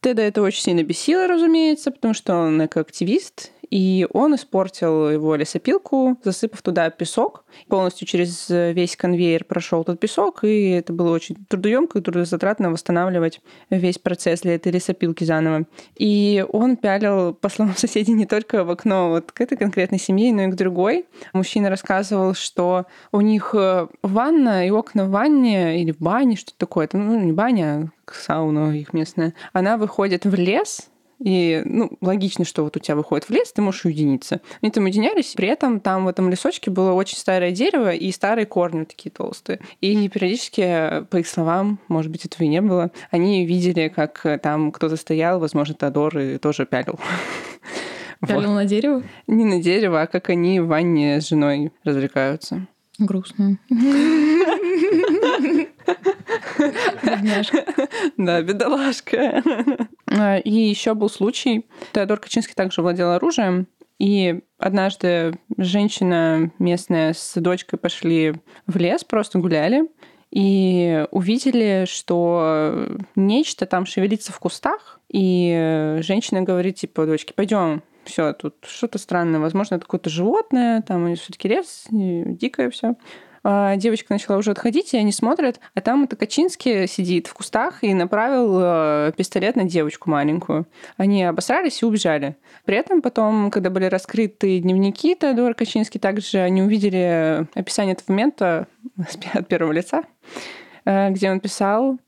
Теда 0.00 0.22
это 0.22 0.42
очень 0.42 0.62
сильно 0.62 0.82
бесило, 0.82 1.26
разумеется, 1.26 1.90
потому 1.90 2.14
что 2.14 2.34
он 2.34 2.64
экоактивист, 2.64 3.50
и 3.70 4.06
он 4.12 4.34
испортил 4.34 5.10
его 5.10 5.34
лесопилку, 5.34 6.18
засыпав 6.22 6.62
туда 6.62 6.90
песок. 6.90 7.44
Полностью 7.68 8.06
через 8.06 8.48
весь 8.48 8.96
конвейер 8.96 9.44
прошел 9.44 9.84
тот 9.84 10.00
песок, 10.00 10.44
и 10.44 10.70
это 10.70 10.92
было 10.92 11.12
очень 11.12 11.36
трудоемко 11.48 11.98
и 11.98 12.02
трудозатратно 12.02 12.70
восстанавливать 12.70 13.40
весь 13.70 13.98
процесс 13.98 14.40
для 14.40 14.54
этой 14.54 14.72
лесопилки 14.72 15.24
заново. 15.24 15.66
И 15.96 16.44
он 16.50 16.76
пялил, 16.76 17.34
по 17.34 17.48
словам 17.48 17.74
соседей, 17.76 18.12
не 18.12 18.26
только 18.26 18.64
в 18.64 18.70
окно 18.70 19.10
вот 19.10 19.32
к 19.32 19.40
этой 19.40 19.56
конкретной 19.56 19.98
семье, 19.98 20.32
но 20.32 20.42
и 20.42 20.50
к 20.50 20.54
другой. 20.54 21.06
Мужчина 21.32 21.70
рассказывал, 21.70 22.34
что 22.34 22.86
у 23.12 23.20
них 23.20 23.54
э, 23.54 23.88
ванна 24.02 24.66
и 24.66 24.70
окна 24.70 25.04
в 25.04 25.10
ванне 25.10 25.82
или 25.82 25.92
в 25.92 25.98
бане, 25.98 26.36
что 26.36 26.52
такое, 26.56 26.86
это 26.86 26.98
ну, 26.98 27.18
не 27.20 27.32
баня, 27.32 27.90
а 28.06 28.12
сауна 28.12 28.76
их 28.76 28.92
местная, 28.92 29.34
она 29.52 29.76
выходит 29.76 30.24
в 30.24 30.34
лес, 30.34 30.88
И, 31.22 31.62
ну, 31.64 31.90
логично, 32.00 32.44
что 32.44 32.62
вот 32.62 32.76
у 32.76 32.80
тебя 32.80 32.94
выходит 32.96 33.28
в 33.28 33.30
лес, 33.30 33.52
ты 33.52 33.60
можешь 33.60 33.84
уединиться. 33.84 34.40
Они 34.62 34.70
там 34.70 34.84
уединялись, 34.84 35.32
при 35.34 35.48
этом 35.48 35.80
там 35.80 36.04
в 36.04 36.08
этом 36.08 36.30
лесочке 36.30 36.70
было 36.70 36.92
очень 36.92 37.18
старое 37.18 37.50
дерево 37.50 37.92
и 37.92 38.10
старые 38.12 38.46
корни 38.46 38.84
такие 38.84 39.10
толстые. 39.10 39.60
И 39.80 40.08
периодически, 40.08 41.04
по 41.10 41.16
их 41.16 41.26
словам, 41.26 41.80
может 41.88 42.12
быть, 42.12 42.24
этого 42.24 42.44
и 42.44 42.48
не 42.48 42.60
было, 42.60 42.92
они 43.10 43.44
видели, 43.46 43.88
как 43.88 44.24
там 44.42 44.70
кто-то 44.70 44.96
стоял, 44.96 45.40
возможно, 45.40 45.74
Тодор, 45.74 46.16
и 46.18 46.38
тоже 46.38 46.66
пялил. 46.66 46.98
Пялил 48.26 48.50
вот. 48.50 48.54
на 48.54 48.64
дерево? 48.64 49.02
Не 49.26 49.44
на 49.44 49.62
дерево, 49.62 50.02
а 50.02 50.06
как 50.06 50.28
они 50.28 50.60
в 50.60 50.66
ванне 50.66 51.20
с 51.20 51.28
женой 51.28 51.72
развлекаются. 51.84 52.66
Грустно. 52.98 53.58
Бедняжка. 57.02 57.64
Да, 58.16 58.42
бедолашка. 58.42 59.42
А, 60.10 60.38
и 60.38 60.50
еще 60.50 60.94
был 60.94 61.08
случай. 61.08 61.66
Теодор 61.92 62.18
Качинский 62.18 62.54
также 62.54 62.82
владел 62.82 63.12
оружием. 63.12 63.66
И 63.98 64.40
однажды 64.58 65.34
женщина 65.56 66.52
местная 66.58 67.12
с 67.14 67.40
дочкой 67.40 67.78
пошли 67.78 68.34
в 68.66 68.76
лес, 68.76 69.02
просто 69.02 69.38
гуляли, 69.38 69.88
и 70.30 71.06
увидели, 71.10 71.84
что 71.88 72.86
нечто 73.16 73.66
там 73.66 73.86
шевелится 73.86 74.32
в 74.32 74.38
кустах, 74.38 75.00
и 75.08 75.98
женщина 76.00 76.42
говорит, 76.42 76.76
типа, 76.76 77.06
дочке, 77.06 77.34
пойдем, 77.34 77.82
все, 78.04 78.32
тут 78.34 78.56
что-то 78.66 78.98
странное, 78.98 79.40
возможно, 79.40 79.76
это 79.76 79.84
какое-то 79.84 80.10
животное, 80.10 80.82
там 80.82 81.14
все-таки 81.16 81.48
лес, 81.48 81.86
дикое 81.90 82.70
все. 82.70 82.94
А, 83.50 83.76
девочка 83.76 84.12
начала 84.12 84.36
уже 84.36 84.50
отходить, 84.50 84.92
и 84.92 84.98
они 84.98 85.10
смотрят, 85.10 85.58
а 85.72 85.80
там 85.80 86.04
это 86.04 86.16
Качинский 86.16 86.86
сидит 86.86 87.28
в 87.28 87.32
кустах 87.32 87.82
и 87.82 87.94
направил 87.94 88.58
э, 88.60 89.12
пистолет 89.16 89.56
на 89.56 89.64
девочку 89.64 90.10
маленькую. 90.10 90.66
Они 90.98 91.24
обосрались 91.24 91.80
и 91.80 91.86
убежали. 91.86 92.36
При 92.66 92.76
этом 92.76 93.00
потом, 93.00 93.50
когда 93.50 93.70
были 93.70 93.86
раскрыты 93.86 94.58
дневники 94.58 95.14
Теодора 95.14 95.54
Качинский, 95.54 95.98
также 95.98 96.40
они 96.40 96.60
увидели 96.60 97.46
описание 97.54 97.94
этого 97.94 98.12
момента 98.12 98.66
от 99.32 99.48
первого 99.48 99.72
лица, 99.72 100.02
э, 100.84 101.08
где 101.08 101.30
он 101.30 101.40
писал, 101.40 101.98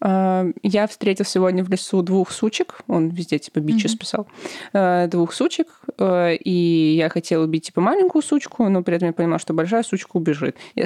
я 0.00 0.86
встретил 0.86 1.24
сегодня 1.24 1.64
в 1.64 1.70
лесу 1.70 2.02
двух 2.02 2.30
сучек, 2.30 2.80
он 2.86 3.08
везде 3.08 3.38
типа 3.38 3.60
бичес 3.60 3.94
mm-hmm. 3.94 3.98
писал, 3.98 4.28
э, 4.74 5.08
двух 5.08 5.32
сучек, 5.32 5.68
э, 5.98 6.36
и 6.36 6.94
я 6.96 7.08
хотел 7.08 7.42
убить 7.42 7.66
типа 7.66 7.80
маленькую 7.80 8.22
сучку, 8.22 8.68
но 8.68 8.82
при 8.82 8.96
этом 8.96 9.08
я 9.08 9.12
понимал, 9.14 9.38
что 9.38 9.54
большая 9.54 9.82
сучка 9.82 10.16
убежит. 10.16 10.56
И 10.74 10.84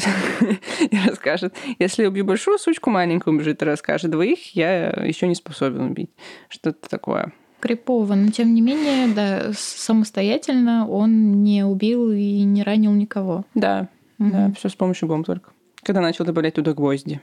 расскажет, 1.06 1.54
если 1.78 2.06
убью 2.06 2.24
большую 2.24 2.58
сучку, 2.58 2.90
маленькая 2.90 3.30
убежит 3.30 3.62
и 3.62 3.64
расскажет. 3.64 4.10
Двоих 4.10 4.54
я 4.54 4.90
еще 4.90 5.26
не 5.26 5.34
способен 5.34 5.90
убить. 5.90 6.10
Что-то 6.48 6.88
такое. 6.88 7.32
Крипово, 7.60 8.14
но 8.14 8.30
тем 8.30 8.54
не 8.54 8.60
менее, 8.62 9.08
да, 9.08 9.52
самостоятельно 9.54 10.88
он 10.88 11.42
не 11.42 11.64
убил 11.64 12.10
и 12.10 12.42
не 12.42 12.62
ранил 12.62 12.92
никого. 12.92 13.44
Да, 13.54 13.88
mm-hmm. 14.18 14.30
да, 14.30 14.52
все 14.56 14.68
с 14.68 14.74
помощью 14.74 15.08
бомб 15.08 15.26
только. 15.26 15.50
Когда 15.82 16.00
начал 16.00 16.24
добавлять 16.24 16.54
туда 16.54 16.72
гвозди 16.72 17.20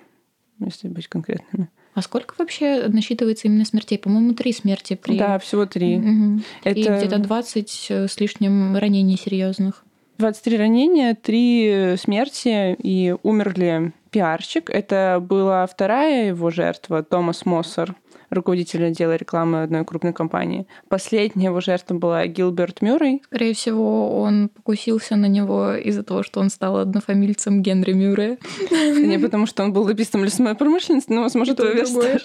если 0.60 0.88
быть 0.88 1.08
конкретными. 1.08 1.70
А 1.94 2.02
сколько 2.02 2.36
вообще 2.38 2.88
насчитывается 2.88 3.48
именно 3.48 3.66
смертей? 3.66 3.98
По-моему, 3.98 4.34
три 4.34 4.54
смерти 4.54 4.96
при... 4.96 5.18
Да, 5.18 5.40
всего 5.40 5.66
три. 5.66 5.98
Угу. 5.98 6.42
Это... 6.64 6.80
И 6.80 6.84
где-то 6.84 7.18
20 7.18 7.88
э, 7.90 8.08
с 8.08 8.20
лишним 8.20 8.78
ранений 8.78 9.18
серьезных. 9.18 9.84
23 10.20 10.58
ранения, 10.58 11.16
три 11.16 11.96
смерти 11.98 12.76
и 12.82 13.16
умерли 13.24 13.94
пиарщик. 14.10 14.70
Это 14.70 15.20
была 15.22 15.66
вторая 15.68 16.28
его 16.28 16.50
жертва, 16.50 17.04
Томас 17.04 17.46
Моссер 17.46 17.96
руководитель 18.30 18.86
отдела 18.86 19.16
рекламы 19.16 19.64
одной 19.64 19.86
крупной 19.86 20.14
компании. 20.14 20.68
Последняя 20.90 21.46
его 21.46 21.62
жертва 21.62 21.96
была 21.96 22.26
Гилберт 22.28 22.82
Мюррей. 22.82 23.22
Скорее 23.26 23.54
всего, 23.54 24.20
он 24.20 24.50
покусился 24.50 25.16
на 25.16 25.28
него 25.28 25.74
из-за 25.74 26.04
того, 26.04 26.24
что 26.24 26.40
он 26.40 26.50
стал 26.50 26.78
однофамильцем 26.78 27.62
Генри 27.62 27.94
Мюррея. 27.94 28.38
Не 28.72 29.20
потому, 29.20 29.46
что 29.46 29.64
он 29.64 29.74
был 29.74 29.84
лоббистом 29.84 30.24
лесной 30.24 30.56
промышленности, 30.56 31.12
но, 31.12 31.22
возможно, 31.22 31.54
это 31.54 31.72
версия 31.72 32.20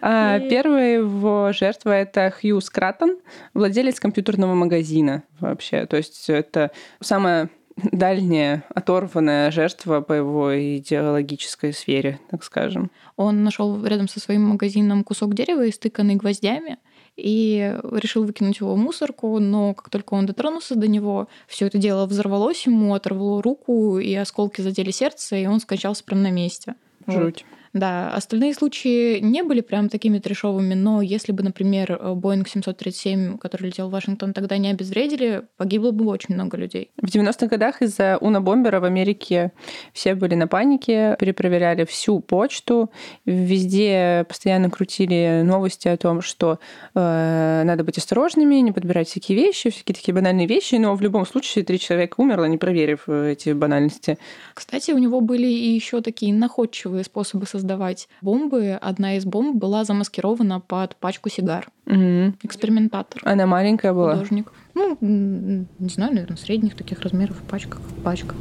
а, 0.00 0.38
Первая 0.40 0.98
его 0.98 1.52
жертва— 1.52 1.90
это 1.92 2.32
Хью 2.40 2.60
Скратон, 2.60 3.16
владелец 3.54 4.00
компьютерного 4.00 4.54
магазина 4.54 5.22
вообще. 5.40 5.86
То 5.86 5.96
есть 5.96 6.28
это 6.28 6.70
самая 7.00 7.50
дальняя, 7.92 8.64
оторванная 8.74 9.50
жертва 9.50 10.00
по 10.00 10.12
его 10.12 10.78
идеологической 10.78 11.72
сфере, 11.72 12.20
так 12.30 12.44
скажем. 12.44 12.90
Он 13.16 13.44
нашел 13.44 13.84
рядом 13.84 14.08
со 14.08 14.20
своим 14.20 14.42
магазином 14.42 15.04
кусок 15.04 15.34
дерева, 15.34 15.68
истыканный 15.68 16.16
гвоздями, 16.16 16.78
и 17.16 17.76
решил 17.92 18.24
выкинуть 18.24 18.60
его 18.60 18.74
в 18.74 18.78
мусорку, 18.78 19.38
но 19.40 19.74
как 19.74 19.90
только 19.90 20.14
он 20.14 20.26
дотронулся 20.26 20.76
до 20.76 20.86
него, 20.86 21.28
все 21.48 21.66
это 21.66 21.78
дело 21.78 22.06
взорвалось 22.06 22.64
ему, 22.66 22.94
оторвало 22.94 23.42
руку, 23.42 23.98
и 23.98 24.14
осколки 24.14 24.60
задели 24.60 24.92
сердце, 24.92 25.36
и 25.36 25.46
он 25.46 25.60
скончался 25.60 26.04
прямо 26.04 26.22
на 26.22 26.30
месте. 26.30 26.74
Жуть. 27.06 27.44
Вот. 27.44 27.58
Да, 27.72 28.10
остальные 28.14 28.54
случаи 28.54 29.20
не 29.20 29.42
были 29.42 29.60
прям 29.60 29.88
такими 29.88 30.18
трешовыми, 30.18 30.74
но 30.74 31.02
если 31.02 31.32
бы, 31.32 31.42
например, 31.42 31.92
Boeing 31.92 32.48
737, 32.48 33.38
который 33.38 33.66
летел 33.66 33.88
в 33.88 33.92
Вашингтон, 33.92 34.32
тогда 34.32 34.56
не 34.58 34.70
обезвредили, 34.70 35.42
погибло 35.56 35.90
бы 35.90 36.06
очень 36.06 36.34
много 36.34 36.56
людей. 36.56 36.90
В 37.00 37.06
90-х 37.06 37.46
годах 37.46 37.82
из-за 37.82 38.16
унобомбера 38.20 38.80
в 38.80 38.84
Америке 38.84 39.52
все 39.92 40.14
были 40.14 40.34
на 40.34 40.48
панике, 40.48 41.16
перепроверяли 41.18 41.84
всю 41.84 42.20
почту, 42.20 42.90
везде 43.26 44.24
постоянно 44.28 44.70
крутили 44.70 45.42
новости 45.44 45.88
о 45.88 45.96
том, 45.96 46.22
что 46.22 46.58
э, 46.94 47.62
надо 47.64 47.84
быть 47.84 47.98
осторожными, 47.98 48.56
не 48.56 48.72
подбирать 48.72 49.08
всякие 49.08 49.36
вещи, 49.36 49.70
всякие 49.70 49.94
такие 49.94 50.14
банальные 50.14 50.46
вещи, 50.46 50.76
но 50.76 50.94
в 50.94 51.02
любом 51.02 51.26
случае 51.26 51.64
три 51.64 51.78
человека 51.78 52.14
умерло, 52.18 52.44
не 52.44 52.58
проверив 52.58 53.04
э, 53.06 53.32
эти 53.32 53.50
банальности. 53.50 54.18
Кстати, 54.54 54.92
у 54.92 54.98
него 54.98 55.20
были 55.20 55.46
и 55.46 55.74
еще 55.74 56.00
такие 56.00 56.32
находчивые 56.32 57.04
способы 57.04 57.46
создавать 57.58 58.08
бомбы. 58.22 58.78
Одна 58.80 59.16
из 59.16 59.24
бомб 59.24 59.56
была 59.56 59.84
замаскирована 59.84 60.60
под 60.60 60.96
пачку 60.96 61.28
сигар. 61.28 61.68
Mm-hmm. 61.86 62.36
Экспериментатор. 62.42 63.20
Она 63.24 63.46
маленькая 63.46 63.92
была? 63.92 64.14
Художник. 64.14 64.52
Ну, 64.74 64.96
не 65.00 65.88
знаю, 65.88 66.14
наверное, 66.14 66.36
средних 66.36 66.76
таких 66.76 67.00
размеров 67.00 67.36
пачка, 67.50 67.78
пачка. 68.04 68.34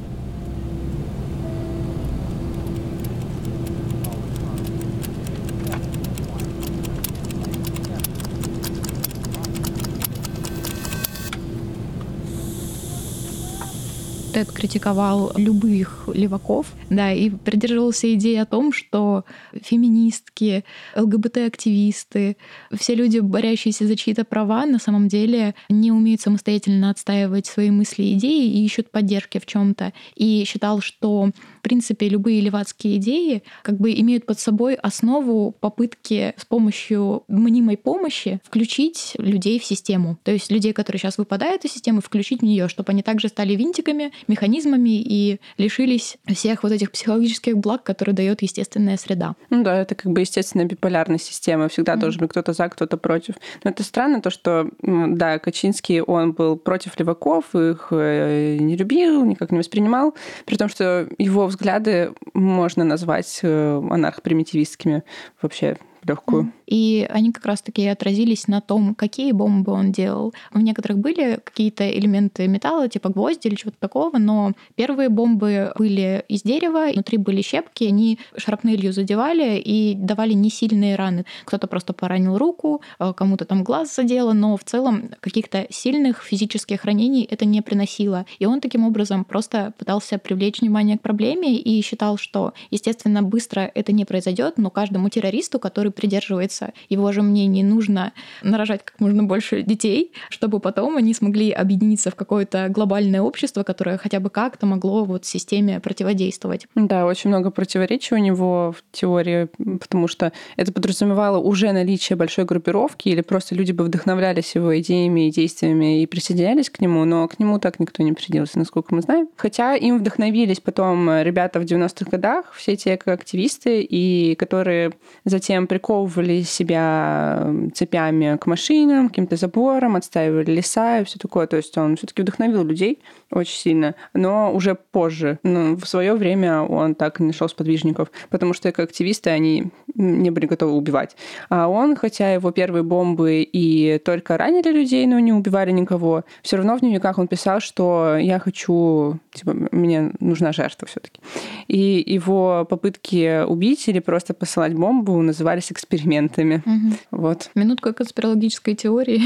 Тед 14.38 14.52
критиковал 14.52 15.32
любых 15.36 16.08
леваков, 16.14 16.68
да, 16.92 17.12
и 17.12 17.32
придерживался 17.32 18.14
идеи 18.14 18.36
о 18.36 18.46
том, 18.46 18.72
что 18.72 19.26
феминистки, 19.64 20.64
ЛГБТ-активисты, 20.96 22.38
все 22.72 22.94
люди, 22.94 23.18
борящиеся 23.18 23.88
за 23.88 23.96
чьи-то 23.96 24.26
права, 24.26 24.68
на 24.68 24.78
самом 24.78 25.08
деле 25.08 25.56
не 25.70 25.92
умеют 25.92 26.22
самостоятельно 26.22 26.92
отстаивать 26.92 27.48
свои 27.48 27.72
мысли 27.72 28.04
и 28.04 28.14
идеи 28.14 28.46
и 28.46 28.64
ищут 28.64 28.92
поддержки 28.92 29.40
в 29.40 29.48
чем 29.48 29.74
то 29.74 29.92
И 30.14 30.44
считал, 30.46 30.82
что, 30.82 31.32
в 31.58 31.62
принципе, 31.64 32.08
любые 32.08 32.40
левацкие 32.42 32.98
идеи 32.98 33.42
как 33.64 33.80
бы 33.80 33.92
имеют 33.92 34.28
под 34.28 34.40
собой 34.40 34.76
основу 34.76 35.56
попытки 35.60 36.36
с 36.38 36.46
помощью 36.46 37.24
мнимой 37.28 37.76
помощи 37.76 38.40
включить 38.44 39.14
людей 39.18 39.58
в 39.58 39.66
систему. 39.66 40.20
То 40.22 40.32
есть 40.32 40.52
людей, 40.52 40.74
которые 40.74 41.00
сейчас 41.00 41.18
выпадают 41.18 41.66
из 41.66 41.72
системы, 41.72 42.02
включить 42.02 42.42
в 42.42 42.46
нее, 42.46 42.68
чтобы 42.68 42.92
они 42.92 43.02
также 43.02 43.30
стали 43.30 43.56
винтиками, 43.56 44.12
механизмами 44.28 45.02
и 45.02 45.40
лишились 45.58 46.18
всех 46.28 46.64
вот 46.64 46.72
этих 46.72 46.92
психологических 46.92 47.58
благ, 47.58 47.84
которые 47.84 48.16
дает 48.16 48.42
естественная 48.42 48.98
среда. 48.98 49.36
Ну 49.50 49.64
да, 49.64 49.80
это 49.80 49.96
как 49.96 50.12
бы 50.12 50.22
естественная 50.22 50.66
биполярная 50.66 51.18
система. 51.18 51.68
Всегда 51.70 51.94
mm-hmm. 51.94 52.00
должен 52.00 52.20
быть 52.22 52.30
кто-то 52.32 52.54
за, 52.54 52.70
кто-то 52.70 52.98
против. 52.98 53.36
Но 53.64 53.72
это 53.72 53.84
странно, 53.84 54.22
то, 54.22 54.30
что, 54.30 54.70
да, 54.82 55.40
Качинский, 55.40 56.02
он 56.02 56.34
был 56.34 56.58
против 56.58 57.00
леваков, 57.00 57.56
их 57.56 57.88
э, 57.92 58.58
не 58.60 58.76
любил, 58.76 59.26
никак 59.26 59.52
не 59.52 59.60
воспринимал, 59.60 60.16
при 60.46 60.56
том, 60.56 60.70
что 60.70 61.08
его 61.18 61.48
взгляды 61.48 62.14
можно 62.34 62.84
назвать 62.84 63.40
э, 63.44 63.82
анархопримитивистскими 63.90 65.04
вообще 65.42 65.78
легкую. 66.04 66.52
И 66.66 67.08
они 67.10 67.32
как 67.32 67.46
раз-таки 67.46 67.86
отразились 67.88 68.48
на 68.48 68.62
том, 68.62 68.94
какие 68.94 69.32
бомбы 69.32 69.72
он 69.72 69.92
делал. 69.92 70.34
В 70.52 70.60
некоторых 70.60 71.00
были 71.00 71.40
какие-то 71.44 71.90
элементы 71.90 72.48
металла, 72.48 72.90
типа 72.90 73.10
гвозди 73.10 73.48
или 73.48 73.56
чего-то 73.56 73.78
такого, 73.80 74.18
но 74.18 74.54
первые 74.76 75.10
бомбы 75.10 75.72
были 75.78 76.24
из 76.28 76.44
дерева, 76.44 76.92
внутри 76.92 77.18
были 77.18 77.42
щепки, 77.42 77.86
они 77.86 78.20
шрапнелью 78.36 78.92
задевали 78.92 79.60
и 79.60 79.96
давали 79.96 80.34
не 80.34 80.50
сильные 80.50 80.96
раны. 80.96 81.26
Кто-то 81.46 81.68
просто 81.68 81.94
поранил 81.94 82.38
руку, 82.38 82.82
э, 83.00 83.14
кому-то 83.16 83.46
там 83.46 83.64
глаз 83.64 83.96
задело, 83.96 84.34
но 84.34 84.58
в 84.58 84.64
целом 84.64 85.10
каких-то 85.22 85.68
сильных 85.70 86.24
физических 86.24 86.84
ранений 86.86 87.28
это 87.30 87.46
не 87.46 87.62
приносило. 87.62 88.26
И 88.40 88.46
он 88.46 88.60
таким 88.62 88.86
образом 88.86 89.24
просто 89.24 89.74
пытался 89.78 90.18
привлечь 90.18 90.62
внимание 90.62 90.98
к 90.98 91.02
проблеме 91.02 91.56
и 91.56 91.82
считал, 91.82 92.18
что, 92.18 92.54
естественно, 92.72 93.24
быстро 93.24 93.72
это 93.74 93.92
не 93.92 94.06
произойдет, 94.06 94.58
но 94.58 94.70
каждому 94.70 95.10
террористу, 95.10 95.60
который 95.60 95.92
придерживается 95.98 96.72
его 96.88 97.12
же 97.12 97.22
мнений, 97.22 97.64
нужно 97.64 98.14
нарожать 98.44 98.86
как 98.86 99.00
можно 99.00 99.24
больше 99.24 99.64
детей, 99.64 100.14
чтобы 100.30 100.60
потом 100.60 100.96
они 100.96 101.14
смогли 101.14 101.52
объединиться 101.52 102.12
в 102.12 102.16
какое-то 102.16 102.70
глобальное 102.70 103.22
общество, 103.22 103.64
которое 103.64 103.98
хотя 103.98 104.20
бы 104.20 104.30
как-то 104.30 104.66
могло 104.66 105.04
вот 105.04 105.26
системе 105.26 105.80
противодействовать. 105.80 106.68
Да, 106.76 107.06
очень 107.06 107.30
много 107.30 107.52
противоречий 107.52 108.16
у 108.16 108.20
него 108.20 108.74
в 108.78 108.84
теории, 108.92 109.50
потому 109.80 110.08
что 110.08 110.32
это 110.56 110.72
подразумевало 110.72 111.40
уже 111.40 111.72
наличие 111.72 112.16
большой 112.16 112.46
группировки 112.46 113.10
или 113.10 113.22
просто 113.22 113.56
люди 113.56 113.72
бы 113.72 113.84
вдохновлялись 113.84 114.56
его 114.56 114.80
идеями 114.80 115.28
и 115.28 115.32
действиями 115.32 116.04
и 116.04 116.06
присоединялись 116.06 116.70
к 116.70 116.80
нему, 116.80 117.04
но 117.06 117.28
к 117.28 117.40
нему 117.40 117.60
так 117.60 117.80
никто 117.80 118.04
не 118.04 118.14
присоединился, 118.14 118.60
насколько 118.60 118.94
мы 118.94 119.02
знаем. 119.02 119.28
Хотя 119.36 119.76
им 119.76 119.98
вдохновились 120.00 120.60
потом 120.60 121.10
ребята 121.22 121.60
в 121.60 121.64
90-х 121.64 122.12
годах, 122.12 122.54
все 122.54 122.76
те 122.76 122.94
активисты, 122.94 123.82
и 123.82 124.36
которые 124.36 124.92
затем 125.26 125.68
приковывали 125.78 126.42
себя 126.42 127.54
цепями 127.76 128.36
к 128.38 128.48
машинам, 128.48 129.10
каким-то 129.10 129.36
заборам, 129.36 129.96
отстаивали 129.96 130.50
леса 130.52 131.02
и 131.02 131.04
все 131.04 131.20
такое. 131.20 131.46
То 131.46 131.58
есть 131.58 131.78
он 131.78 131.98
все-таки 131.98 132.24
вдохновил 132.24 132.64
людей 132.64 133.00
очень 133.32 133.58
сильно, 133.58 133.94
но 134.14 134.52
уже 134.52 134.74
позже. 134.74 135.38
Ну, 135.44 135.76
в 135.76 135.86
свое 135.86 136.16
время 136.16 136.62
он 136.62 136.96
так 136.96 137.20
и 137.20 137.24
нашел 137.24 137.48
сподвижников, 137.48 138.12
потому 138.32 138.54
что 138.54 138.72
как 138.72 138.90
активисты 138.90 139.30
они 139.30 139.68
не 139.94 140.32
были 140.32 140.48
готовы 140.48 140.72
убивать. 140.72 141.16
А 141.50 141.68
он, 141.68 141.96
хотя 141.96 142.34
его 142.34 142.50
первые 142.50 142.84
бомбы 142.84 143.44
и 143.44 144.00
только 144.00 144.36
ранили 144.38 144.72
людей, 144.72 145.06
но 145.06 145.20
не 145.20 145.34
убивали 145.34 145.72
никого, 145.72 146.24
все 146.42 146.58
равно 146.58 146.76
в 146.76 146.80
дневниках 146.80 147.20
он 147.20 147.28
писал, 147.28 147.60
что 147.60 148.18
я 148.18 148.40
хочу, 148.40 149.20
типа, 149.34 149.54
мне 149.72 150.12
нужна 150.20 150.54
жертва 150.54 150.88
все-таки. 150.88 151.20
И 151.68 152.04
его 152.08 152.66
попытки 152.68 153.46
убить 153.46 153.88
или 153.88 154.00
просто 154.00 154.34
посылать 154.34 154.74
бомбу 154.74 155.22
назывались 155.22 155.67
экспериментами. 155.72 156.62
Мгм. 156.66 156.98
Вот. 157.12 157.50
Минутка 157.56 157.94
конспирологической 157.94 158.76
теории 158.76 159.22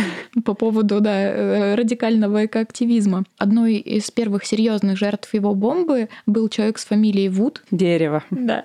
по 0.44 0.54
поводу 0.54 1.00
да, 1.00 1.14
э, 1.14 1.74
радикального 1.74 2.46
экоактивизма. 2.46 3.24
Одной 3.38 3.76
из 3.76 4.10
первых 4.10 4.44
серьезных 4.44 4.98
жертв 4.98 5.32
его 5.34 5.54
бомбы 5.54 6.08
был 6.26 6.48
человек 6.48 6.78
с 6.78 6.84
фамилией 6.84 7.28
Вуд. 7.28 7.62
Дерево. 7.70 8.24
Да. 8.30 8.64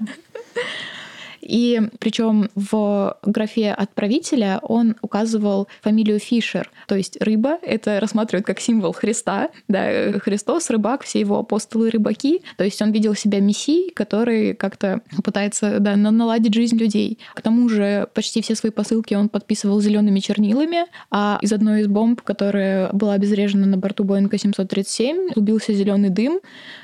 И 1.41 1.81
причем 1.99 2.49
в 2.55 3.17
графе 3.23 3.71
отправителя 3.71 4.59
он 4.61 4.95
указывал 5.01 5.67
фамилию 5.81 6.19
Фишер, 6.19 6.71
то 6.87 6.95
есть 6.95 7.21
рыба, 7.21 7.57
это 7.61 7.99
рассматривают 7.99 8.45
как 8.45 8.59
символ 8.59 8.93
Христа, 8.93 9.49
да, 9.67 10.13
Христос, 10.19 10.69
рыбак, 10.69 11.03
все 11.03 11.19
его 11.19 11.39
апостолы 11.39 11.89
рыбаки, 11.89 12.41
то 12.57 12.63
есть 12.63 12.81
он 12.81 12.91
видел 12.91 13.15
себя 13.15 13.39
мессией, 13.39 13.91
который 13.91 14.53
как-то 14.53 15.01
пытается 15.23 15.79
да, 15.79 15.95
на- 15.95 16.11
наладить 16.11 16.53
жизнь 16.53 16.77
людей. 16.77 17.19
К 17.33 17.41
тому 17.41 17.69
же 17.69 18.07
почти 18.13 18.41
все 18.41 18.55
свои 18.55 18.71
посылки 18.71 19.13
он 19.13 19.29
подписывал 19.29 19.81
зелеными 19.81 20.19
чернилами, 20.19 20.85
а 21.11 21.39
из 21.41 21.51
одной 21.53 21.81
из 21.81 21.87
бомб, 21.87 22.21
которая 22.21 22.91
была 22.93 23.13
обезврежена 23.13 23.65
на 23.65 23.77
борту 23.77 24.03
Боинга 24.03 24.37
737, 24.37 25.31
убился 25.35 25.73
зеленый 25.73 26.09
дым, 26.09 26.39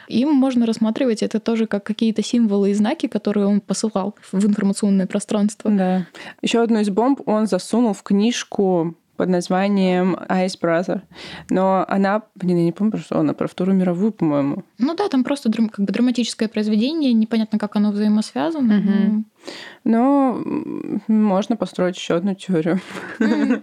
им 0.07 0.33
можно 0.33 0.65
рассматривать 0.65 1.23
это 1.23 1.39
тоже 1.39 1.67
как 1.67 1.83
какие-то 1.83 2.23
символы 2.23 2.71
и 2.71 2.73
знаки, 2.73 3.07
которые 3.07 3.47
он 3.47 3.61
посылал 3.61 4.15
в 4.31 4.45
информационное 4.45 5.07
пространство. 5.07 5.71
Да. 5.71 6.07
Еще 6.41 6.61
одну 6.61 6.79
из 6.79 6.89
бомб 6.89 7.21
он 7.27 7.47
засунул 7.47 7.93
в 7.93 8.03
книжку 8.03 8.95
под 9.17 9.29
названием 9.29 10.15
Ice 10.29 10.59
Brother. 10.61 11.01
Но 11.49 11.85
она, 11.87 12.23
блин, 12.35 12.57
я 12.57 12.63
не 12.65 12.71
помню, 12.71 12.97
что 12.97 13.19
она, 13.19 13.33
про 13.33 13.47
Вторую 13.47 13.77
мировую, 13.77 14.11
по-моему. 14.11 14.63
Ну 14.77 14.95
да, 14.95 15.07
там 15.07 15.23
просто 15.23 15.51
как 15.51 15.85
бы 15.85 15.93
драматическое 15.93 16.49
произведение, 16.49 17.13
непонятно, 17.13 17.57
как 17.57 17.75
оно 17.75 17.91
взаимосвязано. 17.91 18.73
Мгм. 18.73 19.25
Но 19.83 20.41
можно 21.07 21.55
построить 21.55 21.95
еще 21.95 22.15
одну 22.15 22.33
теорию. 22.33 22.79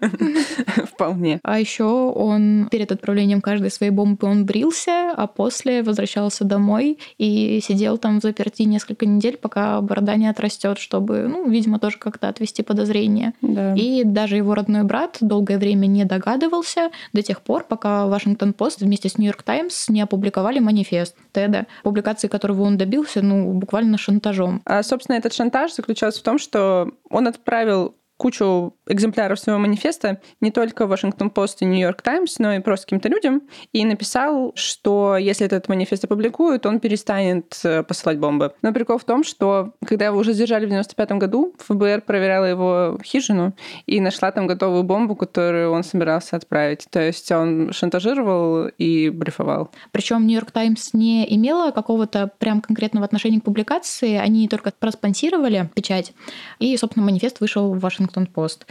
Вполне. 0.87 1.41
А 1.43 1.59
еще 1.59 1.85
он 1.85 2.69
перед 2.71 2.93
отправлением 2.93 3.41
каждой 3.41 3.71
своей 3.71 3.91
бомбы 3.91 4.29
он 4.29 4.47
брился, 4.47 5.11
а 5.17 5.27
после 5.27 5.83
возвращался 5.83 6.45
домой 6.45 6.99
и 7.19 7.61
сидел 7.63 7.99
там 7.99 8.21
в 8.21 8.23
заперти 8.23 8.63
несколько 8.63 9.05
недель, 9.05 9.37
пока 9.37 9.81
борода 9.81 10.15
не 10.15 10.29
отрастет, 10.29 10.79
чтобы, 10.79 11.27
ну, 11.29 11.49
видимо, 11.49 11.81
тоже 11.81 11.99
как-то 11.99 12.29
отвести 12.29 12.63
подозрения. 12.63 13.35
Да. 13.43 13.75
И 13.75 14.05
даже 14.05 14.37
его 14.37 14.55
родной 14.55 14.85
брат 14.85 15.19
долгое 15.21 15.59
время 15.59 15.87
не 15.87 16.05
догадывался 16.05 16.91
до 17.13 17.23
тех 17.23 17.43
пор, 17.43 17.65
пока 17.65 18.07
Вашингтон-Пост 18.07 18.81
вместе 18.81 19.09
с 19.09 19.19
Нью-Йорк 19.19 19.43
Таймс 19.43 19.89
не 19.89 20.01
опубликовали 20.01 20.61
манифест 20.61 21.17
Теда, 21.33 21.67
публикации 21.83 22.29
которого 22.29 22.63
он 22.63 22.77
добился, 22.77 23.23
ну, 23.23 23.53
буквально 23.53 23.99
шантажом. 23.99 24.63
А, 24.65 24.83
собственно, 24.83 25.17
этот 25.17 25.33
шантаж 25.33 25.72
заключался 25.75 26.21
в 26.21 26.23
том, 26.23 26.39
что 26.39 26.93
он 27.09 27.27
отправил 27.29 27.97
кучу 28.23 28.77
экземпляров 28.87 29.41
своего 29.41 29.61
манифеста 29.61 30.21
не 30.41 30.53
только 30.53 30.87
в 30.87 30.91
Вашингтон-Пост 30.91 31.61
и 31.63 31.65
Нью-Йорк 31.65 32.03
Таймс, 32.03 32.39
но 32.39 32.53
и 32.53 32.61
просто 32.61 32.87
каким-то 32.87 33.09
людям, 33.09 33.43
и 33.73 33.85
написал, 33.85 34.53
что 34.55 35.17
если 35.17 35.45
этот 35.45 35.69
манифест 35.69 36.05
опубликуют, 36.05 36.65
он 36.65 36.79
перестанет 36.79 37.59
э, 37.65 37.83
посылать 37.83 38.21
бомбы. 38.21 38.55
Но 38.63 38.73
прикол 38.73 38.99
в 38.99 39.05
том, 39.05 39.25
что 39.25 39.73
когда 39.85 40.07
его 40.07 40.19
уже 40.19 40.35
задержали 40.35 40.67
в 40.67 40.69
95 40.69 41.13
году, 41.13 41.53
ФБР 41.59 42.03
проверяла 42.03 42.45
его 42.45 42.97
хижину 43.03 43.57
и 43.87 44.01
нашла 44.01 44.31
там 44.31 44.47
готовую 44.47 44.85
бомбу, 44.85 45.17
которую 45.17 45.73
он 45.73 45.83
собирался 45.83 46.37
отправить. 46.37 46.87
То 46.91 47.01
есть 47.01 47.33
он 47.33 47.73
шантажировал 47.73 48.69
и 48.79 49.11
блефовал. 49.11 49.73
Причем 49.91 50.29
Нью-Йорк 50.29 50.53
Таймс 50.53 50.95
не 50.95 51.27
имела 51.35 51.73
какого-то 51.73 52.31
прям 52.39 52.61
конкретного 52.61 53.05
отношения 53.05 53.41
к 53.41 53.45
публикации, 53.45 54.15
они 54.15 54.47
только 54.47 54.71
проспонсировали 54.79 55.69
печать, 55.75 56.13
и, 56.61 56.77
собственно, 56.77 57.05
манифест 57.05 57.41
вышел 57.41 57.75
в 57.75 57.81
Вашингтон-Пост. 58.13 58.67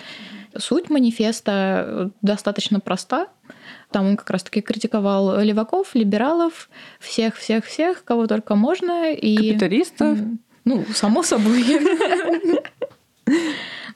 Суть 0.57 0.89
манифеста 0.89 1.85
э, 1.87 2.09
достаточно 2.21 2.79
проста. 2.79 3.27
Там 3.91 4.05
он 4.07 4.17
как 4.17 4.29
раз-таки 4.29 4.61
критиковал 4.61 5.39
леваков, 5.39 5.95
либералов, 5.95 6.69
всех-всех-всех, 6.99 8.03
кого 8.03 8.27
только 8.27 8.55
можно. 8.55 9.13
И... 9.13 9.35
Капиталистов. 9.37 10.19
Ну, 10.65 10.85
само 10.93 11.23
собой. 11.23 11.63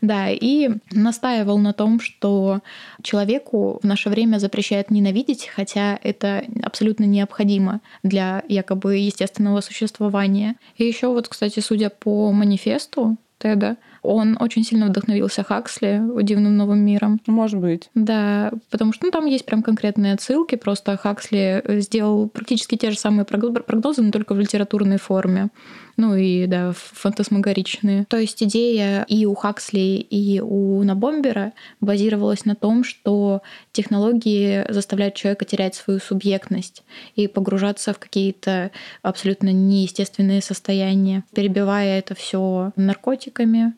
Да, 0.02 0.30
и 0.30 0.70
настаивал 0.92 1.58
на 1.58 1.74
том, 1.74 2.00
что 2.00 2.60
человеку 3.02 3.80
в 3.82 3.88
наше 3.88 4.10
время 4.10 4.38
запрещают 4.38 4.92
ненавидеть, 4.92 5.48
хотя 5.48 6.00
это 6.04 6.44
абсолютно 6.62 7.06
необходимо 7.06 7.82
для 8.04 8.44
якобы 8.48 8.98
естественного 8.98 9.62
существования. 9.62 10.58
И 10.78 10.86
еще 10.86 11.08
вот, 11.08 11.28
кстати, 11.28 11.60
судя 11.60 11.90
по 11.90 12.32
манифесту 12.32 13.18
Теда, 13.40 13.78
он 14.06 14.38
очень 14.40 14.64
сильно 14.64 14.88
вдохновился 14.88 15.44
Хаксли 15.44 16.02
«Дивным 16.24 16.58
новым 16.58 16.80
миром». 16.80 17.20
Может 17.28 17.60
быть. 17.60 17.90
Да, 17.96 18.52
потому 18.70 18.94
что 18.94 19.06
ну, 19.06 19.12
там 19.12 19.26
есть 19.26 19.46
прям 19.46 19.64
конкретные 19.64 20.14
отсылки. 20.14 20.56
Просто 20.56 20.98
Хаксли 20.98 21.62
э, 21.64 21.80
сделал 21.80 22.30
практически 22.30 22.76
те 22.76 22.92
же 22.92 22.98
самые 22.98 23.26
прогно- 23.26 23.62
прогнозы, 23.62 24.02
но 24.02 24.12
только 24.12 24.34
в 24.34 24.40
литературной 24.40 24.98
форме. 24.98 25.50
Ну 25.98 26.16
и, 26.16 26.46
да, 26.46 26.74
фантасмагоричные. 26.76 28.06
То 28.06 28.18
есть 28.18 28.44
идея 28.44 29.06
и 29.08 29.26
у 29.26 29.34
Хаксли, 29.34 29.80
и 30.10 30.42
у 30.42 30.84
Набомбера 30.84 31.54
базировалась 31.80 32.44
на 32.44 32.56
том, 32.56 32.84
что 32.84 33.42
технологии 33.72 34.66
заставляют 34.70 35.16
человека 35.16 35.46
терять 35.46 35.76
свою 35.76 36.00
субъектность 36.00 36.84
и 37.16 37.28
погружаться 37.28 37.94
в 37.94 38.00
какие-то 38.00 38.72
абсолютно 39.02 39.54
неестественные 39.54 40.42
состояния, 40.42 41.24
перебивая 41.34 42.00
это 42.00 42.14
все 42.14 42.74
наркотиками 42.76 43.74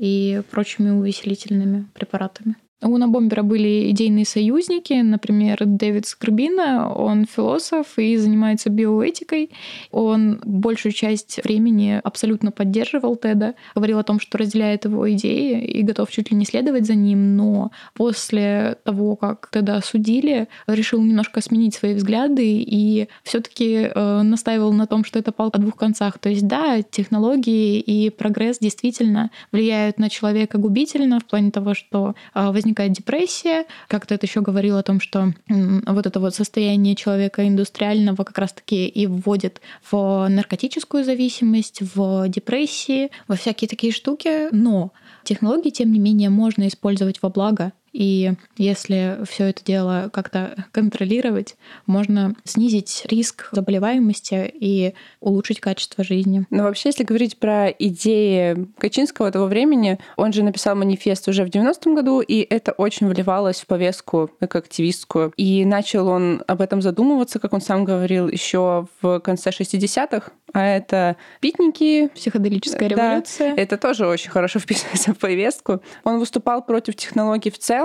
и 0.00 0.42
прочими 0.50 0.88
увеселительными 0.90 1.86
препаратами. 1.92 2.56
У 2.82 2.96
Набомбера 2.96 3.42
были 3.42 3.90
идейные 3.90 4.24
союзники, 4.24 4.94
например, 4.94 5.58
Дэвид 5.66 6.06
Скорбина, 6.06 6.90
он 6.90 7.26
философ 7.26 7.98
и 7.98 8.16
занимается 8.16 8.70
биоэтикой. 8.70 9.50
Он 9.90 10.40
большую 10.44 10.92
часть 10.92 11.40
времени 11.44 12.00
абсолютно 12.02 12.52
поддерживал 12.52 13.16
Теда, 13.16 13.54
говорил 13.74 13.98
о 13.98 14.02
том, 14.02 14.18
что 14.18 14.38
разделяет 14.38 14.86
его 14.86 15.10
идеи 15.12 15.62
и 15.62 15.82
готов 15.82 16.10
чуть 16.10 16.30
ли 16.30 16.36
не 16.36 16.46
следовать 16.46 16.86
за 16.86 16.94
ним, 16.94 17.36
но 17.36 17.70
после 17.94 18.78
того, 18.84 19.14
как 19.16 19.50
Теда 19.52 19.76
осудили, 19.76 20.48
решил 20.66 21.02
немножко 21.02 21.42
сменить 21.42 21.74
свои 21.74 21.92
взгляды 21.92 22.62
и 22.62 23.08
все-таки 23.24 23.90
настаивал 23.94 24.72
на 24.72 24.86
том, 24.86 25.04
что 25.04 25.18
это 25.18 25.32
палка 25.32 25.58
о 25.58 25.60
двух 25.60 25.76
концах. 25.76 26.18
То 26.18 26.30
есть 26.30 26.46
да, 26.46 26.80
технологии 26.80 27.78
и 27.78 28.08
прогресс 28.08 28.58
действительно 28.58 29.30
влияют 29.52 29.98
на 29.98 30.08
человека 30.08 30.56
губительно 30.56 31.20
в 31.20 31.26
плане 31.26 31.50
того, 31.50 31.74
что 31.74 32.14
э, 32.34 32.50
возникает 32.50 32.69
депрессия. 32.88 33.66
Как-то 33.88 34.14
это 34.14 34.26
еще 34.26 34.40
говорил 34.40 34.76
о 34.76 34.82
том, 34.82 35.00
что 35.00 35.32
вот 35.48 36.06
это 36.06 36.20
вот 36.20 36.34
состояние 36.34 36.96
человека 36.96 37.46
индустриального 37.46 38.24
как 38.24 38.38
раз-таки 38.38 38.86
и 38.86 39.06
вводит 39.06 39.60
в 39.90 40.26
наркотическую 40.28 41.04
зависимость, 41.04 41.82
в 41.94 42.28
депрессии, 42.28 43.10
во 43.28 43.36
всякие 43.36 43.68
такие 43.68 43.92
штуки. 43.92 44.48
Но 44.52 44.92
технологии, 45.24 45.70
тем 45.70 45.92
не 45.92 45.98
менее, 45.98 46.30
можно 46.30 46.68
использовать 46.68 47.20
во 47.22 47.28
благо. 47.30 47.72
И 47.92 48.32
если 48.56 49.18
все 49.28 49.50
это 49.50 49.64
дело 49.64 50.10
как-то 50.12 50.66
контролировать, 50.72 51.56
можно 51.86 52.34
снизить 52.44 53.02
риск 53.06 53.48
заболеваемости 53.52 54.52
и 54.54 54.94
улучшить 55.20 55.60
качество 55.60 56.04
жизни. 56.04 56.46
Но 56.50 56.64
вообще, 56.64 56.90
если 56.90 57.04
говорить 57.04 57.38
про 57.38 57.68
идеи 57.68 58.68
Качинского 58.78 59.30
того 59.30 59.46
времени, 59.46 59.98
он 60.16 60.32
же 60.32 60.42
написал 60.42 60.76
манифест 60.76 61.26
уже 61.28 61.44
в 61.44 61.48
90-м 61.48 61.94
году, 61.94 62.20
и 62.20 62.46
это 62.48 62.72
очень 62.72 63.08
вливалось 63.08 63.60
в 63.60 63.66
повестку 63.66 64.30
экоактивистскую. 64.40 65.32
И 65.36 65.64
начал 65.64 66.08
он 66.08 66.42
об 66.46 66.60
этом 66.60 66.82
задумываться, 66.82 67.38
как 67.38 67.52
он 67.52 67.60
сам 67.60 67.84
говорил, 67.84 68.28
еще 68.28 68.86
в 69.02 69.20
конце 69.20 69.50
60-х, 69.50 70.32
а 70.52 70.66
это 70.66 71.16
питники. 71.40 72.08
Психоделическая 72.14 72.88
революция. 72.88 73.54
Да, 73.54 73.62
это 73.62 73.76
тоже 73.76 74.06
очень 74.06 74.30
хорошо 74.30 74.58
вписывается 74.58 75.14
в 75.14 75.18
повестку. 75.18 75.80
Он 76.04 76.18
выступал 76.18 76.64
против 76.64 76.96
технологий 76.96 77.50
в 77.50 77.58
целом, 77.58 77.79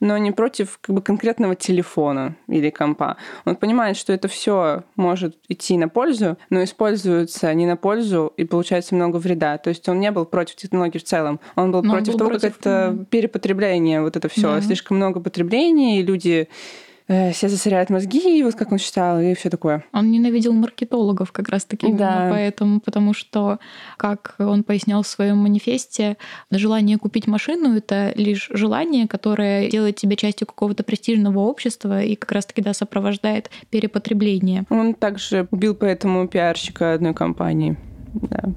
но 0.00 0.18
не 0.18 0.32
против 0.32 0.78
как 0.80 0.94
бы, 0.94 1.02
конкретного 1.02 1.54
телефона 1.54 2.36
или 2.48 2.70
компа. 2.70 3.16
Он 3.44 3.56
понимает, 3.56 3.96
что 3.96 4.12
это 4.12 4.28
все 4.28 4.84
может 4.96 5.36
идти 5.48 5.76
на 5.76 5.88
пользу, 5.88 6.38
но 6.50 6.62
используется 6.62 7.52
не 7.54 7.66
на 7.66 7.76
пользу 7.76 8.32
и 8.36 8.44
получается 8.44 8.94
много 8.94 9.16
вреда. 9.16 9.58
То 9.58 9.70
есть 9.70 9.88
он 9.88 10.00
не 10.00 10.10
был 10.10 10.24
против 10.24 10.56
технологий 10.56 10.98
в 10.98 11.04
целом. 11.04 11.40
Он 11.56 11.72
был 11.72 11.82
но 11.82 11.92
против 11.92 12.08
он 12.08 12.12
был 12.12 12.18
того, 12.18 12.30
против... 12.30 12.56
как 12.56 12.60
это 12.60 13.06
перепотребление, 13.10 14.02
вот 14.02 14.16
это 14.16 14.28
все. 14.28 14.54
Да. 14.54 14.60
Слишком 14.60 14.96
много 14.96 15.20
потребления, 15.20 16.00
и 16.00 16.02
люди 16.02 16.48
все 17.32 17.48
засоряют 17.48 17.90
мозги, 17.90 18.42
вот 18.44 18.54
как 18.54 18.70
он 18.70 18.78
считал, 18.78 19.20
и 19.20 19.34
все 19.34 19.50
такое. 19.50 19.84
Он 19.92 20.10
ненавидел 20.10 20.52
маркетологов 20.52 21.32
как 21.32 21.48
раз-таки 21.48 21.92
да. 21.92 22.28
поэтому, 22.30 22.80
потому 22.80 23.14
что, 23.14 23.58
как 23.96 24.36
он 24.38 24.62
пояснял 24.62 25.02
в 25.02 25.06
своем 25.06 25.38
манифесте, 25.38 26.16
желание 26.50 26.98
купить 26.98 27.26
машину— 27.26 27.76
это 27.76 28.12
лишь 28.14 28.48
желание, 28.52 29.08
которое 29.08 29.68
делает 29.68 29.96
тебя 29.96 30.14
частью 30.14 30.46
какого-то 30.46 30.84
престижного 30.84 31.40
общества 31.40 32.02
и 32.02 32.14
как 32.14 32.32
раз-таки, 32.32 32.62
да, 32.62 32.74
сопровождает 32.74 33.50
перепотребление. 33.70 34.64
Он 34.70 34.94
также 34.94 35.48
убил 35.50 35.74
поэтому 35.74 36.28
пиарщика 36.28 36.94
одной 36.94 37.14
компании. 37.14 37.76
Да. 38.14 38.52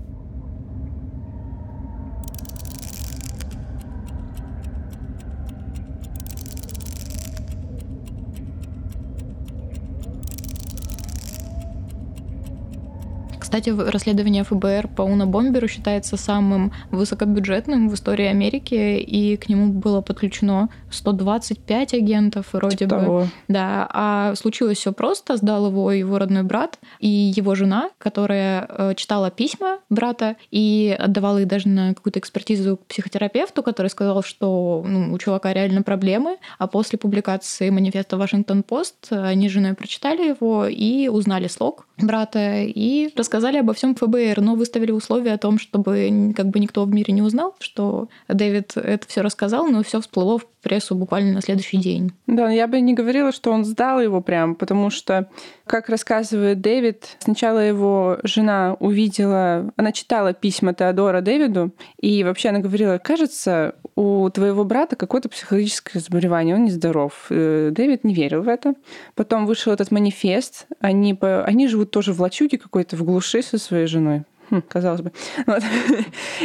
Кстати, 13.53 13.69
расследование 13.69 14.43
ФБР 14.43 14.87
по 14.95 15.03
Уна 15.03 15.27
Бомберу 15.27 15.67
считается 15.67 16.17
самым 16.17 16.73
высокобюджетным 16.89 17.87
в 17.87 17.93
истории 17.93 18.25
Америки, 18.25 18.97
и 18.99 19.37
к 19.37 19.47
нему 19.47 19.71
было 19.71 20.01
подключено 20.01 20.69
125 20.89 21.93
агентов 21.93 22.47
вроде 22.51 22.77
типа 22.77 22.95
бы. 22.95 23.01
Того. 23.01 23.27
Да, 23.49 23.87
а 23.93 24.33
случилось 24.33 24.79
все 24.79 24.91
просто. 24.91 25.37
Сдал 25.37 25.67
его 25.67 25.91
его 25.91 26.17
родной 26.17 26.41
брат 26.41 26.79
и 26.99 27.07
его 27.07 27.53
жена, 27.53 27.91
которая 27.99 28.65
э, 28.67 28.93
читала 28.95 29.29
письма 29.29 29.77
брата 29.87 30.35
и 30.49 30.97
отдавала 30.97 31.37
их 31.37 31.47
даже 31.47 31.67
на 31.67 31.93
какую-то 31.93 32.17
экспертизу 32.17 32.77
к 32.77 32.87
психотерапевту, 32.87 33.61
который 33.61 33.89
сказал, 33.89 34.23
что 34.23 34.83
ну, 34.83 35.13
у 35.13 35.17
чувака 35.19 35.53
реально 35.53 35.83
проблемы. 35.83 36.37
А 36.57 36.65
после 36.65 36.97
публикации 36.97 37.69
манифеста 37.69 38.17
Вашингтон-Пост 38.17 39.09
они 39.11 39.47
с 39.47 39.51
женой 39.51 39.75
прочитали 39.75 40.29
его 40.29 40.65
и 40.65 41.07
узнали 41.07 41.45
слог 41.45 41.85
брата 42.07 42.61
и 42.63 43.09
рассказали 43.15 43.57
обо 43.57 43.73
всем 43.73 43.95
ФБР, 43.95 44.41
но 44.41 44.55
выставили 44.55 44.91
условия 44.91 45.33
о 45.33 45.37
том, 45.37 45.59
чтобы 45.59 46.33
как 46.35 46.47
бы 46.47 46.59
никто 46.59 46.83
в 46.83 46.93
мире 46.93 47.13
не 47.13 47.21
узнал, 47.21 47.55
что 47.59 48.09
Дэвид 48.27 48.75
это 48.75 49.07
все 49.07 49.21
рассказал, 49.21 49.67
но 49.67 49.83
все 49.83 50.01
всплыло 50.01 50.39
в 50.39 50.45
прессу 50.61 50.95
буквально 50.95 51.33
на 51.33 51.41
следующий 51.41 51.77
день. 51.77 52.13
Да, 52.27 52.49
я 52.49 52.67
бы 52.67 52.79
не 52.79 52.93
говорила, 52.93 53.31
что 53.31 53.51
он 53.51 53.65
сдал 53.65 54.01
его 54.01 54.21
прям, 54.21 54.55
потому 54.55 54.89
что, 54.89 55.29
как 55.65 55.89
рассказывает 55.89 56.61
Дэвид, 56.61 57.17
сначала 57.19 57.59
его 57.59 58.17
жена 58.23 58.75
увидела, 58.79 59.71
она 59.75 59.91
читала 59.91 60.33
письма 60.33 60.73
Теодора 60.73 61.21
Дэвиду, 61.21 61.71
и 61.99 62.23
вообще 62.23 62.49
она 62.49 62.59
говорила, 62.59 62.97
кажется, 62.97 63.75
у 63.95 64.29
твоего 64.29 64.63
брата 64.65 64.95
какое-то 64.95 65.29
психологическое 65.29 65.99
заболевание, 65.99 66.55
он 66.55 66.65
нездоров. 66.65 67.27
Э, 67.29 67.69
Дэвид 67.71 68.03
не 68.03 68.13
верил 68.13 68.41
в 68.41 68.47
это. 68.47 68.75
Потом 69.15 69.45
вышел 69.45 69.71
этот 69.71 69.91
манифест, 69.91 70.67
они, 70.79 71.17
они 71.21 71.67
живут 71.67 71.91
тоже 71.91 72.13
в 72.13 72.21
лачуге 72.21 72.57
какой-то, 72.57 72.95
в 72.95 73.03
глуши 73.03 73.41
со 73.41 73.57
своей 73.57 73.87
женой. 73.87 74.23
Хм, 74.53 74.61
казалось 74.67 75.01
бы. 75.01 75.11
Вот. 75.47 75.63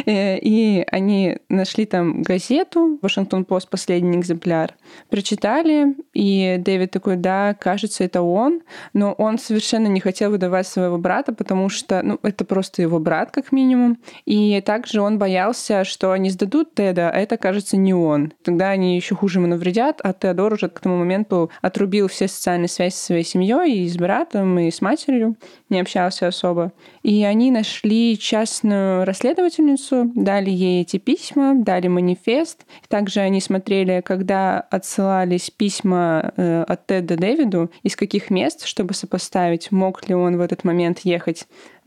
Э, 0.06 0.38
и 0.38 0.84
они 0.90 1.36
нашли 1.50 1.84
там 1.84 2.22
газету, 2.22 2.98
Вашингтон-Пост, 3.02 3.68
последний 3.68 4.16
экземпляр, 4.16 4.74
прочитали, 5.10 5.94
и 6.14 6.56
Дэвид 6.58 6.90
такой, 6.90 7.16
да, 7.16 7.54
кажется, 7.54 8.04
это 8.04 8.22
он, 8.22 8.62
но 8.94 9.12
он 9.12 9.38
совершенно 9.38 9.88
не 9.88 10.00
хотел 10.00 10.30
выдавать 10.30 10.66
своего 10.66 10.96
брата, 10.96 11.34
потому 11.34 11.68
что, 11.68 12.02
ну, 12.02 12.18
это 12.22 12.46
просто 12.46 12.80
его 12.80 12.98
брат, 12.98 13.30
как 13.30 13.52
минимум, 13.52 13.98
и 14.24 14.62
также 14.62 15.02
он 15.02 15.18
боялся, 15.18 15.84
что 15.84 16.12
они 16.12 16.30
сдадут 16.30 16.74
Теда, 16.74 17.10
а 17.10 17.18
это, 17.18 17.36
кажется, 17.36 17.76
не 17.76 17.92
он. 17.92 18.32
Тогда 18.42 18.70
они 18.70 18.96
еще 18.96 19.14
хуже 19.14 19.38
ему 19.38 19.48
навредят, 19.48 20.00
а 20.02 20.14
Теодор 20.14 20.54
уже 20.54 20.70
к 20.70 20.80
тому 20.80 20.96
моменту 20.96 21.50
отрубил 21.60 22.08
все 22.08 22.26
социальные 22.26 22.68
связи 22.68 22.94
со 22.94 23.06
своей 23.06 23.24
семьей, 23.24 23.84
и 23.84 23.88
с 23.88 23.96
братом, 23.96 24.58
и 24.58 24.70
с 24.70 24.80
матерью, 24.80 25.36
не 25.68 25.80
общался 25.80 26.28
особо. 26.28 26.72
И 27.02 27.22
они 27.24 27.50
нашли 27.50 27.97
частную 28.20 29.04
расследовательницу, 29.04 30.10
дали 30.14 30.50
ей 30.50 30.82
эти 30.82 30.98
письма, 30.98 31.54
дали 31.54 31.88
манифест. 31.88 32.66
Также 32.88 33.20
они 33.20 33.40
смотрели, 33.40 34.02
когда 34.04 34.60
отсылались 34.60 35.50
письма 35.50 36.32
э, 36.36 36.64
от 36.66 36.86
Теда 36.86 37.16
Дэвиду, 37.16 37.70
из 37.82 37.96
каких 37.96 38.30
мест, 38.30 38.66
чтобы 38.66 38.94
сопоставить, 38.94 39.70
мог 39.72 40.08
ли 40.08 40.14
он 40.14 40.36
в 40.36 40.40
этот 40.40 40.64
момент 40.64 41.00
ехать 41.00 41.46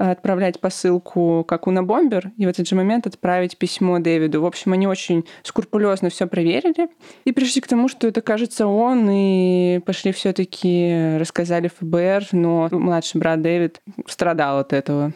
отправлять 0.09 0.59
посылку 0.59 1.45
как 1.47 1.67
у 1.67 1.71
Бомбер 1.71 2.31
и 2.37 2.45
в 2.45 2.49
этот 2.49 2.67
же 2.67 2.75
момент 2.75 3.07
отправить 3.07 3.57
письмо 3.57 3.99
Дэвиду. 3.99 4.41
В 4.41 4.45
общем, 4.45 4.73
они 4.73 4.87
очень 4.87 5.25
скрупулезно 5.43 6.09
все 6.09 6.27
проверили 6.27 6.89
и 7.25 7.31
пришли 7.31 7.61
к 7.61 7.67
тому, 7.67 7.87
что 7.87 8.07
это 8.07 8.21
кажется 8.21 8.67
он, 8.67 9.09
и 9.09 9.79
пошли 9.85 10.11
все-таки 10.11 11.17
рассказали 11.17 11.69
ФБР, 11.79 12.27
но 12.31 12.67
младший 12.71 13.19
брат 13.19 13.41
Дэвид 13.41 13.81
страдал 14.07 14.59
от 14.59 14.73
этого. 14.73 15.13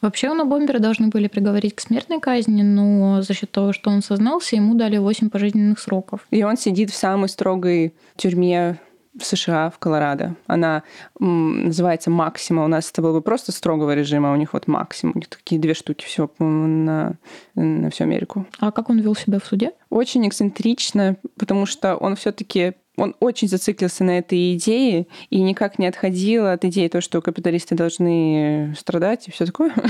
Вообще 0.00 0.32
на 0.32 0.44
Бомбера 0.44 0.78
должны 0.78 1.08
были 1.08 1.28
приговорить 1.28 1.74
к 1.74 1.80
смертной 1.80 2.20
казни, 2.20 2.62
но 2.62 3.22
за 3.22 3.34
счет 3.34 3.50
того, 3.50 3.72
что 3.72 3.90
он 3.90 4.02
сознался, 4.02 4.56
ему 4.56 4.74
дали 4.74 4.98
8 4.98 5.30
пожизненных 5.30 5.78
сроков. 5.78 6.26
И 6.30 6.42
он 6.44 6.56
сидит 6.56 6.90
в 6.90 6.96
самой 6.96 7.28
строгой 7.28 7.94
тюрьме 8.16 8.78
в 9.18 9.24
США, 9.24 9.70
в 9.70 9.78
Колорадо. 9.78 10.36
Она 10.46 10.82
называется 11.18 12.10
«Максима». 12.10 12.64
У 12.64 12.68
нас 12.68 12.90
это 12.90 13.02
было 13.02 13.14
бы 13.14 13.22
просто 13.22 13.52
строгого 13.52 13.94
режима, 13.94 14.30
а 14.30 14.32
у 14.32 14.36
них 14.36 14.52
вот 14.52 14.68
«Максима». 14.68 15.12
У 15.14 15.18
них 15.18 15.28
такие 15.28 15.60
две 15.60 15.74
штуки 15.74 16.04
всего 16.04 16.30
на, 16.38 17.14
на 17.54 17.90
всю 17.90 18.04
Америку. 18.04 18.46
А 18.60 18.70
как 18.70 18.90
он 18.90 19.00
вел 19.00 19.16
себя 19.16 19.40
в 19.40 19.44
суде? 19.44 19.72
Очень 19.90 20.28
эксцентрично, 20.28 21.16
потому 21.36 21.66
что 21.66 21.96
он 21.96 22.14
все 22.16 22.32
таки 22.32 22.74
он 22.98 23.14
очень 23.20 23.48
зациклился 23.48 24.04
на 24.04 24.18
этой 24.18 24.54
идее 24.54 25.06
и 25.30 25.40
никак 25.40 25.78
не 25.78 25.86
отходил 25.86 26.46
от 26.46 26.64
идеи 26.64 26.88
то, 26.88 27.00
что 27.00 27.22
капиталисты 27.22 27.74
должны 27.74 28.74
страдать 28.78 29.28
и 29.28 29.30
все 29.30 29.46
такое. 29.46 29.72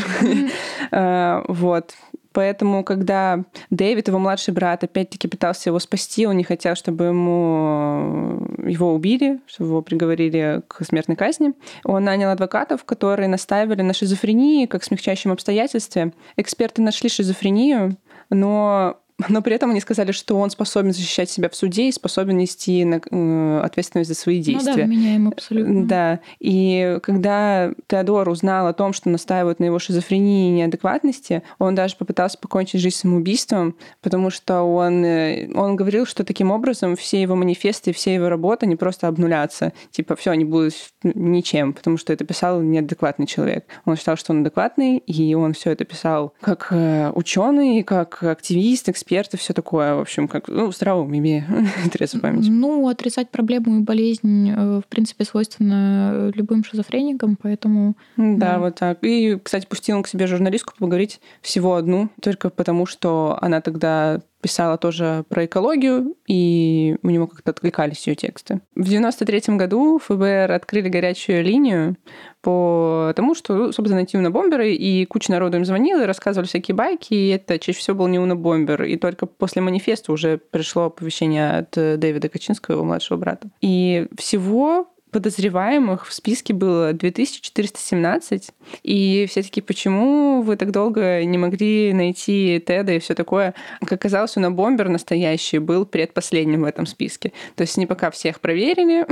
А, 0.91 1.45
вот. 1.49 1.95
Поэтому, 2.33 2.85
когда 2.85 3.45
Дэвид, 3.71 4.09
его 4.09 4.19
младший 4.19 4.55
брат, 4.55 4.85
опять-таки 4.85 5.27
пытался 5.29 5.71
его 5.71 5.79
спасти, 5.79 6.27
он 6.27 6.37
не 6.37 6.45
хотел, 6.45 6.77
чтобы 6.77 7.07
ему 7.07 8.47
э, 8.59 8.71
его 8.71 8.95
убили, 8.95 9.41
чтобы 9.47 9.71
его 9.71 9.83
приговорили 9.83 10.63
к 10.69 10.85
смертной 10.85 11.17
казни, 11.17 11.55
он 11.85 12.05
нанял 12.05 12.31
адвокатов, 12.31 12.85
которые 12.85 13.29
настаивали 13.29 13.83
на 13.83 13.93
шизофрении 13.93 14.67
как 14.67 14.85
смягчающем 14.85 15.33
обстоятельстве. 15.33 16.13
Эксперты 16.37 16.83
нашли 16.83 17.09
шизофрению, 17.09 17.97
но 18.31 19.01
но 19.29 19.43
при 19.43 19.55
этом 19.55 19.71
они 19.71 19.81
сказали, 19.81 20.13
что 20.13 20.39
он 20.39 20.51
способен 20.51 20.93
защищать 20.93 21.29
себя 21.29 21.49
в 21.49 21.57
суде 21.57 21.89
и 21.89 21.93
способен 21.93 22.37
нести 22.37 22.85
э, 22.85 23.61
ответственность 23.65 24.09
за 24.09 24.15
свои 24.15 24.41
действия. 24.41 24.73
Ну 24.73 24.79
да, 24.79 24.85
меняем 24.87 25.29
абсолютно. 25.29 25.87
Да. 25.87 26.21
И 26.39 26.99
когда 27.03 27.73
Теодор 27.89 28.29
узнал 28.29 28.69
о 28.69 28.73
том, 28.73 28.93
что 28.93 29.09
настаивают 29.09 29.59
на 29.59 29.65
его 29.65 29.81
шизофрении 29.81 30.51
и 30.51 30.53
неадекватности, 30.53 31.43
он 31.59 31.75
даже 31.75 31.97
попытался 31.97 32.39
покончить 32.39 32.81
жизнь 32.81 32.97
самоубийством, 32.97 33.75
потому 34.03 34.31
что 34.31 34.63
он, 34.63 35.05
э, 35.05 35.53
он 35.53 35.75
говорил, 35.75 36.07
что 36.07 36.23
таким 36.23 36.53
образом 36.53 36.95
все 36.95 37.21
его 37.21 37.35
манифесты, 37.35 37.93
все 37.93 38.15
его 38.15 38.29
работы, 38.29 38.67
они 38.67 38.77
просто 38.77 39.09
обнулятся. 39.09 39.73
Типа, 39.91 40.15
все, 40.15 40.31
они 40.31 40.45
будут 40.45 40.75
ничем, 41.03 41.73
потому 41.73 41.97
что 41.97 42.13
это 42.13 42.25
писал 42.25 42.63
неадекватный 42.63 43.27
человек. 43.27 43.67
Он 43.85 43.97
считал, 43.97 44.17
что 44.17 44.33
он 44.33 44.43
адекватный, 44.43 44.99
и 44.99 45.35
он 45.35 45.55
все 45.55 45.73
это 45.73 45.85
писал 45.85 46.35
как 46.41 46.69
э, 46.71 47.11
ученый, 47.17 47.83
как 47.83 48.23
активист, 48.23 48.89
эксперт, 48.89 49.08
эксперты, 49.09 49.39
все 49.39 49.55
такое, 49.55 49.95
в 49.95 50.01
общем, 50.01 50.29
как, 50.29 50.49
ну, 50.49 50.71
здравом 50.71 51.17
имея 51.17 51.47
трезвую 51.93 52.23
память. 52.23 52.47
Ну, 52.49 52.89
отрицать 52.89 53.31
проблему 53.31 53.79
и 53.79 53.83
болезнь, 53.83 54.51
э, 54.51 54.81
в 54.85 54.87
принципе, 54.89 55.25
свойственно 55.25 56.31
любым 56.35 56.63
шизофреникам, 56.63 57.39
поэтому... 57.41 57.97
Да, 58.17 58.37
да, 58.37 58.59
вот 58.59 58.75
так. 58.75 58.99
И, 59.03 59.39
кстати, 59.43 59.67
пустил 59.67 59.97
он 59.97 60.03
к 60.03 60.09
себе 60.09 60.27
журналистку 60.27 60.75
поговорить 60.79 61.21
всего 61.41 61.75
одну, 61.75 62.11
только 62.21 62.51
потому, 62.51 62.85
что 62.85 63.39
она 63.41 63.63
тогда 63.63 64.21
писала 64.41 64.79
тоже 64.79 65.25
про 65.29 65.45
экологию, 65.45 66.15
и 66.27 66.97
у 67.03 67.11
него 67.11 67.27
как-то 67.27 67.51
откликались 67.51 68.07
ее 68.07 68.15
тексты. 68.15 68.61
В 68.75 68.89
93 68.89 69.57
году 69.57 69.99
ФБР 69.99 70.53
открыли 70.53 70.89
горячую 70.89 71.43
линию 71.43 71.97
по 72.41 73.13
тому, 73.17 73.35
что, 73.35 73.55
ну, 73.55 73.73
собственно, 73.73 73.97
найти 73.97 74.17
унабомберы, 74.17 74.73
и 74.73 75.05
куча 75.07 75.33
народу 75.33 75.57
им 75.57 75.65
звонила 75.65 76.07
рассказывали 76.07 76.47
всякие 76.47 76.75
байки, 76.75 77.15
и 77.15 77.29
это 77.29 77.59
чаще 77.59 77.79
всего 77.79 77.97
был 77.97 78.07
не 78.07 78.19
унабомбер. 78.19 78.85
И 78.85 78.97
только 78.97 79.27
после 79.27 79.61
манифеста 79.63 80.13
уже 80.13 80.39
пришло 80.39 80.85
оповещение 80.85 81.59
от 81.59 81.71
Дэвида 81.73 82.29
Качинского, 82.29 82.77
его 82.77 82.85
младшего 82.85 83.19
брата. 83.19 83.49
И 83.61 84.07
всего 84.17 84.89
подозреваемых 85.11 86.07
в 86.07 86.13
списке 86.13 86.55
было 86.55 86.93
2417. 86.93 88.51
И 88.83 89.27
все 89.29 89.43
таки 89.43 89.61
почему 89.61 90.43
вы 90.43 90.57
так 90.57 90.71
долго 90.71 91.25
не 91.25 91.39
могли 91.39 91.93
найти 91.93 92.63
Теда 92.65 92.93
и 92.93 92.99
все 92.99 93.15
такое? 93.15 93.55
Как 93.81 93.93
оказалось, 93.93 94.37
у 94.37 94.51
бомбер 94.51 94.89
настоящий 94.89 95.59
был 95.59 95.87
предпоследним 95.87 96.63
в 96.63 96.65
этом 96.65 96.87
списке. 96.87 97.33
То 97.57 97.63
есть 97.63 97.77
не 97.77 97.87
пока 97.87 98.11
всех 98.11 98.41
проверили. 98.41 99.07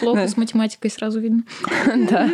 Плохо 0.00 0.28
с 0.28 0.36
математикой 0.36 0.90
сразу 0.90 1.20
видно. 1.20 1.42
Да. 2.08 2.30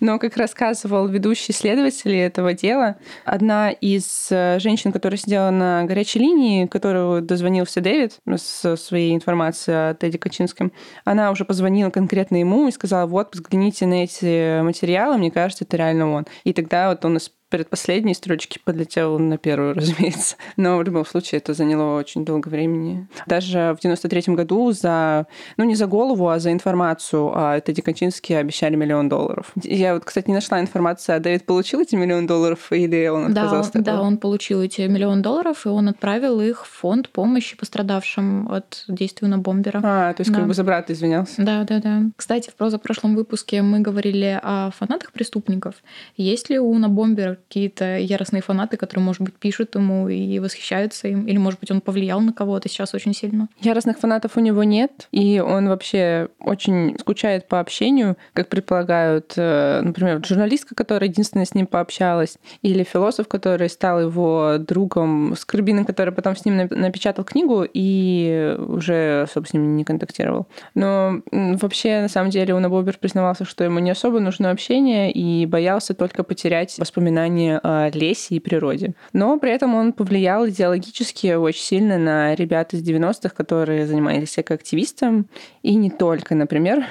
Но, 0.00 0.18
как 0.18 0.36
рассказывал 0.36 1.06
ведущий 1.06 1.52
следователь 1.52 2.14
этого 2.14 2.52
дела, 2.54 2.96
одна 3.24 3.70
из 3.70 4.28
э, 4.30 4.58
женщин, 4.58 4.90
которая 4.90 5.16
сидела 5.18 5.50
на 5.50 5.84
горячей 5.84 6.18
линии, 6.18 6.66
которую 6.66 7.22
дозвонился 7.22 7.80
Дэвид 7.80 8.18
со 8.36 8.76
своей 8.76 9.14
информацией 9.14 9.76
о 9.76 9.94
Теде 9.94 10.18
Качинском, 10.18 10.72
она 11.04 11.30
уже 11.30 11.44
позвонила 11.44 11.90
конкретно 11.90 12.05
ему 12.40 12.68
и 12.68 12.72
сказала, 12.72 13.06
вот, 13.06 13.34
взгляните 13.34 13.86
на 13.86 14.04
эти 14.04 14.60
материалы, 14.62 15.18
мне 15.18 15.30
кажется, 15.30 15.64
это 15.64 15.76
реально 15.76 16.12
он. 16.12 16.26
И 16.44 16.52
тогда 16.52 16.90
вот 16.90 17.04
он 17.04 17.18
предпоследней 17.48 18.14
строчки 18.14 18.58
подлетел 18.62 19.18
на 19.18 19.38
первую, 19.38 19.74
разумеется. 19.76 20.36
Но 20.56 20.78
в 20.78 20.82
любом 20.82 21.06
случае 21.06 21.38
это 21.38 21.54
заняло 21.54 21.96
очень 21.96 22.24
долго 22.24 22.48
времени. 22.48 23.08
Даже 23.26 23.76
в 23.78 23.82
93 23.82 24.34
году 24.34 24.72
за, 24.72 25.26
ну 25.56 25.64
не 25.64 25.74
за 25.74 25.86
голову, 25.86 26.28
а 26.28 26.38
за 26.38 26.52
информацию 26.52 27.32
а 27.34 27.56
это 27.56 27.72
Качинский 27.82 28.38
обещали 28.38 28.76
миллион 28.76 29.08
долларов. 29.08 29.52
Я 29.62 29.94
вот, 29.94 30.04
кстати, 30.04 30.28
не 30.28 30.34
нашла 30.34 30.60
информацию, 30.60 31.16
а 31.16 31.20
Дэвид 31.20 31.46
получил 31.46 31.80
эти 31.80 31.94
миллион 31.94 32.26
долларов 32.26 32.72
или 32.72 33.06
он 33.08 33.26
отказался 33.26 33.72
да, 33.74 33.78
от? 33.78 33.84
Да, 33.84 34.00
он 34.00 34.18
получил 34.18 34.62
эти 34.62 34.82
миллион 34.82 35.22
долларов, 35.22 35.66
и 35.66 35.68
он 35.68 35.88
отправил 35.88 36.40
их 36.40 36.66
в 36.66 36.70
фонд 36.70 37.10
помощи 37.10 37.56
пострадавшим 37.56 38.50
от 38.50 38.84
действия 38.88 39.28
на 39.28 39.38
бомбера. 39.38 39.80
А, 39.84 40.12
то 40.14 40.22
есть 40.22 40.32
да. 40.32 40.38
как 40.38 40.48
бы 40.48 40.54
за 40.54 40.64
брата 40.64 40.92
извинялся. 40.92 41.34
Да, 41.38 41.64
да, 41.64 41.80
да. 41.80 42.02
Кстати, 42.16 42.50
в 42.50 42.54
прошлом 42.54 43.14
выпуске 43.14 43.62
мы 43.62 43.80
говорили 43.80 44.40
о 44.42 44.70
фанатах 44.70 45.12
преступников. 45.12 45.76
Есть 46.16 46.50
ли 46.50 46.58
у 46.58 46.76
Набомбера 46.78 47.35
какие-то 47.36 47.98
яростные 47.98 48.42
фанаты, 48.42 48.76
которые, 48.76 49.04
может 49.04 49.22
быть, 49.22 49.34
пишут 49.34 49.74
ему 49.74 50.08
и 50.08 50.38
восхищаются 50.38 51.08
им, 51.08 51.26
или, 51.26 51.38
может 51.38 51.60
быть, 51.60 51.70
он 51.70 51.80
повлиял 51.80 52.20
на 52.20 52.32
кого-то 52.32 52.68
сейчас 52.68 52.94
очень 52.94 53.14
сильно. 53.14 53.48
Яростных 53.60 53.98
фанатов 53.98 54.36
у 54.36 54.40
него 54.40 54.64
нет, 54.64 55.08
и 55.12 55.40
он 55.40 55.68
вообще 55.68 56.28
очень 56.40 56.96
скучает 56.98 57.48
по 57.48 57.60
общению, 57.60 58.16
как 58.32 58.48
предполагают, 58.48 59.34
э, 59.36 59.80
например, 59.82 60.24
журналистка, 60.24 60.74
которая 60.74 61.08
единственная 61.08 61.46
с 61.46 61.54
ним 61.54 61.66
пообщалась, 61.66 62.38
или 62.62 62.84
философ, 62.84 63.28
который 63.28 63.68
стал 63.68 64.00
его 64.00 64.56
другом, 64.58 65.34
Скорбином, 65.36 65.84
который 65.84 66.12
потом 66.12 66.36
с 66.36 66.44
ним 66.44 66.56
напечатал 66.70 67.24
книгу 67.24 67.66
и 67.72 68.56
уже 68.58 69.22
особо 69.22 69.46
с 69.46 69.52
ним 69.52 69.76
не 69.76 69.84
контактировал. 69.84 70.46
Но 70.74 71.22
вообще, 71.30 72.00
на 72.02 72.08
самом 72.08 72.30
деле, 72.30 72.54
он 72.54 72.68
Бобер 72.68 72.98
признавался, 72.98 73.44
что 73.44 73.64
ему 73.64 73.78
не 73.78 73.90
особо 73.90 74.20
нужно 74.20 74.50
общение 74.50 75.12
и 75.12 75.46
боялся 75.46 75.94
только 75.94 76.24
потерять 76.24 76.78
воспоминания 76.78 77.25
воспоминания 77.26 77.58
о 77.58 77.90
лесе 77.90 78.36
и 78.36 78.40
природе. 78.40 78.94
Но 79.12 79.38
при 79.38 79.50
этом 79.50 79.74
он 79.74 79.92
повлиял 79.92 80.48
идеологически 80.48 81.34
очень 81.34 81.62
сильно 81.62 81.98
на 81.98 82.34
ребят 82.34 82.74
из 82.74 82.82
90-х, 82.82 83.30
которые 83.30 83.86
занимались 83.86 84.38
экоактивистом. 84.38 85.26
И 85.62 85.74
не 85.74 85.90
только. 85.90 86.34
Например, 86.34 86.84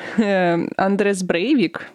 Андрес 0.78 1.24
Брейвик, 1.24 1.88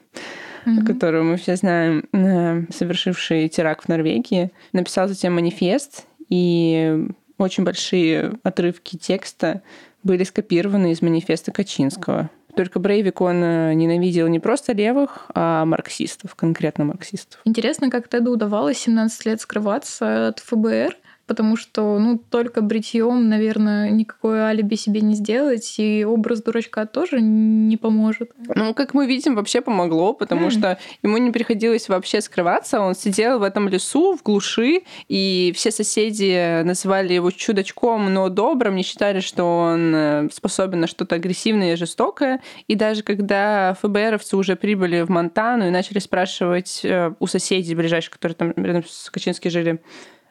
mm-hmm. 0.65 0.87
которого 0.87 1.23
мы 1.23 1.37
все 1.37 1.57
знаем, 1.57 2.05
э, 2.13 2.63
совершивший 2.73 3.49
теракт 3.49 3.85
в 3.85 3.89
Норвегии, 3.89 4.51
написал 4.73 5.09
затем 5.09 5.35
манифест, 5.35 6.07
и 6.29 7.07
очень 7.39 7.65
большие 7.65 8.33
отрывки 8.43 8.97
текста 8.97 9.63
были 10.03 10.25
скопированы 10.25 10.93
из 10.93 11.03
манифеста 11.03 11.53
Качинского. 11.53 12.31
Только 12.55 12.79
Брейвик, 12.79 13.21
он 13.21 13.43
э, 13.43 13.75
ненавидел 13.75 14.27
не 14.29 14.41
просто 14.41 14.73
левых, 14.73 15.27
а 15.35 15.65
марксистов, 15.65 16.35
конкретно 16.35 16.85
марксистов. 16.85 17.41
Интересно, 17.45 17.91
как 17.91 18.09
Теду 18.09 18.33
удавалось 18.33 18.79
17 18.79 19.27
лет 19.27 19.41
скрываться 19.41 20.29
от 20.29 20.41
ФБР, 20.41 20.97
потому 21.31 21.55
что, 21.55 22.01
ну, 22.01 22.19
только 22.19 22.61
бритьем, 22.61 23.29
наверное, 23.29 23.89
никакое 23.91 24.47
алиби 24.47 24.75
себе 24.75 25.01
не 25.01 25.15
сделать, 25.15 25.77
и 25.79 26.05
образ 26.05 26.43
дурачка 26.43 26.87
тоже 26.87 27.21
не 27.21 27.77
поможет. 27.77 28.33
Ну, 28.53 28.75
как 28.75 28.95
мы 28.95 29.07
видим, 29.07 29.37
вообще 29.37 29.61
помогло, 29.61 30.13
потому 30.13 30.49
mm. 30.49 30.51
что 30.51 30.79
ему 31.05 31.19
не 31.19 31.31
приходилось 31.31 31.89
вообще 31.89 32.21
скрываться, 32.21 32.81
он 32.81 32.97
сидел 32.97 33.39
в 33.39 33.45
этом 33.45 33.69
лесу, 33.69 34.17
в 34.17 34.25
глуши, 34.25 34.81
и 35.07 35.53
все 35.55 35.71
соседи 35.71 36.63
называли 36.65 37.13
его 37.13 37.31
чудачком, 37.31 38.13
но 38.13 38.29
добрым, 38.29 38.75
не 38.75 38.83
считали, 38.83 39.21
что 39.21 39.45
он 39.45 39.95
э, 39.95 40.29
способен 40.33 40.81
на 40.81 40.89
что-то 40.89 41.15
агрессивное 41.15 41.75
и 41.75 41.77
жестокое, 41.77 42.41
и 42.67 42.75
даже 42.75 43.05
когда 43.05 43.77
ФБРовцы 43.81 44.37
уже 44.37 44.57
прибыли 44.57 45.03
в 45.03 45.11
Монтану 45.11 45.69
и 45.69 45.71
начали 45.71 46.01
спрашивать 46.01 46.81
э, 46.83 47.13
у 47.21 47.29
соседей 47.29 47.77
ближайших, 47.77 48.15
которые 48.15 48.35
там 48.35 48.53
рядом 48.57 48.83
с 48.85 49.11
Качински 49.11 49.47
жили, 49.47 49.81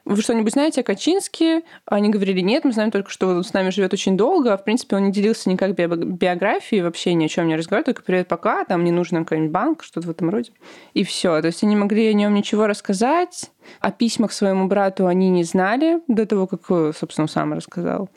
вы 0.04 0.22
что-нибудь 0.22 0.52
знаете 0.52 0.80
о 0.80 0.84
Качинске? 0.84 1.62
Они 1.86 2.08
говорили, 2.08 2.40
нет, 2.40 2.64
мы 2.64 2.72
знаем 2.72 2.90
только, 2.90 3.10
что 3.10 3.28
он 3.28 3.44
с 3.44 3.52
нами 3.52 3.70
живет 3.70 3.92
очень 3.92 4.16
долго. 4.16 4.52
А, 4.52 4.56
в 4.56 4.64
принципе, 4.64 4.96
он 4.96 5.04
не 5.04 5.12
делился 5.12 5.50
никак 5.50 5.74
биографией, 5.74 6.82
вообще 6.82 7.14
ни 7.14 7.24
о 7.24 7.28
чем 7.28 7.48
не 7.48 7.56
разговаривал, 7.56 7.86
только 7.86 8.02
привет, 8.02 8.28
пока, 8.28 8.64
там 8.64 8.84
не 8.84 8.92
нужен 8.92 9.24
какой-нибудь 9.24 9.52
банк, 9.52 9.82
что-то 9.82 10.06
в 10.06 10.10
этом 10.10 10.30
роде. 10.30 10.52
И 10.94 11.04
все. 11.04 11.40
То 11.40 11.46
есть 11.46 11.62
они 11.62 11.76
могли 11.76 12.08
о 12.08 12.12
нем 12.12 12.34
ничего 12.34 12.66
рассказать. 12.66 13.50
О 13.80 13.90
письмах 13.92 14.32
своему 14.32 14.66
брату 14.66 15.06
они 15.06 15.28
не 15.30 15.44
знали 15.44 16.00
до 16.08 16.26
того, 16.26 16.46
как, 16.46 16.94
собственно, 16.96 17.28
сам 17.28 17.52
рассказал. 17.52 18.08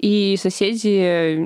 И 0.00 0.36
соседи 0.40 1.36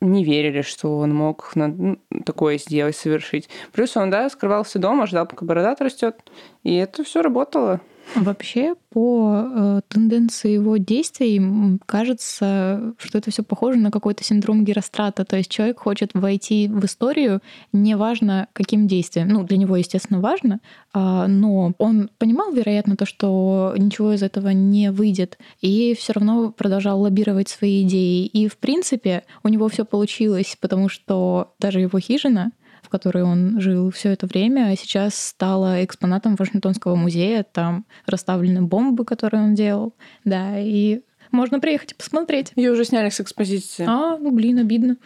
не 0.00 0.24
верили, 0.24 0.62
что 0.62 0.98
он 0.98 1.14
мог 1.14 1.52
ну, 1.54 1.96
такое 2.26 2.58
сделать, 2.58 2.96
совершить. 2.96 3.48
Плюс 3.72 3.96
он, 3.96 4.10
да, 4.10 4.28
скрывался 4.28 4.80
дома, 4.80 5.06
ждал, 5.06 5.26
пока 5.26 5.46
борода 5.46 5.76
растет. 5.78 6.16
И 6.64 6.74
это 6.74 7.04
все 7.04 7.22
работало. 7.22 7.80
Вообще, 8.16 8.74
по 8.90 9.44
э, 9.44 9.80
тенденции 9.88 10.52
его 10.52 10.76
действий, 10.78 11.78
кажется, 11.86 12.94
что 12.98 13.18
это 13.18 13.30
все 13.30 13.42
похоже 13.42 13.78
на 13.78 13.90
какой-то 13.90 14.24
синдром 14.24 14.64
Герострата. 14.64 15.24
То 15.24 15.36
есть 15.36 15.50
человек 15.50 15.78
хочет 15.78 16.10
войти 16.14 16.66
в 16.68 16.84
историю, 16.84 17.40
неважно 17.72 18.48
каким 18.52 18.88
действием. 18.88 19.28
Ну, 19.28 19.44
для 19.44 19.56
него, 19.58 19.76
естественно, 19.76 20.20
важно, 20.20 20.60
э, 20.92 21.26
но 21.28 21.72
он 21.78 22.10
понимал, 22.18 22.52
вероятно, 22.52 22.96
то, 22.96 23.06
что 23.06 23.74
ничего 23.76 24.12
из 24.12 24.22
этого 24.22 24.48
не 24.48 24.90
выйдет, 24.90 25.38
и 25.60 25.94
все 25.96 26.12
равно 26.12 26.50
продолжал 26.50 27.00
лоббировать 27.00 27.48
свои 27.48 27.82
идеи. 27.82 28.26
И, 28.26 28.48
в 28.48 28.56
принципе, 28.58 29.22
у 29.44 29.48
него 29.48 29.68
все 29.68 29.84
получилось, 29.84 30.56
потому 30.60 30.88
что 30.88 31.54
даже 31.60 31.80
его 31.80 31.98
хижина 32.00 32.50
которой 32.90 33.22
он 33.22 33.60
жил 33.60 33.90
все 33.90 34.10
это 34.10 34.26
время, 34.26 34.68
а 34.70 34.76
сейчас 34.76 35.14
стала 35.14 35.82
экспонатом 35.84 36.36
Вашингтонского 36.36 36.96
музея. 36.96 37.44
Там 37.44 37.86
расставлены 38.06 38.62
бомбы, 38.62 39.04
которые 39.04 39.42
он 39.42 39.54
делал. 39.54 39.94
Да, 40.24 40.58
и 40.58 41.00
можно 41.30 41.60
приехать 41.60 41.92
и 41.92 41.94
посмотреть. 41.94 42.52
Ее 42.56 42.72
уже 42.72 42.84
сняли 42.84 43.08
с 43.08 43.20
экспозиции. 43.20 43.84
А, 43.88 44.18
ну 44.18 44.32
блин, 44.32 44.58
обидно. 44.58 44.96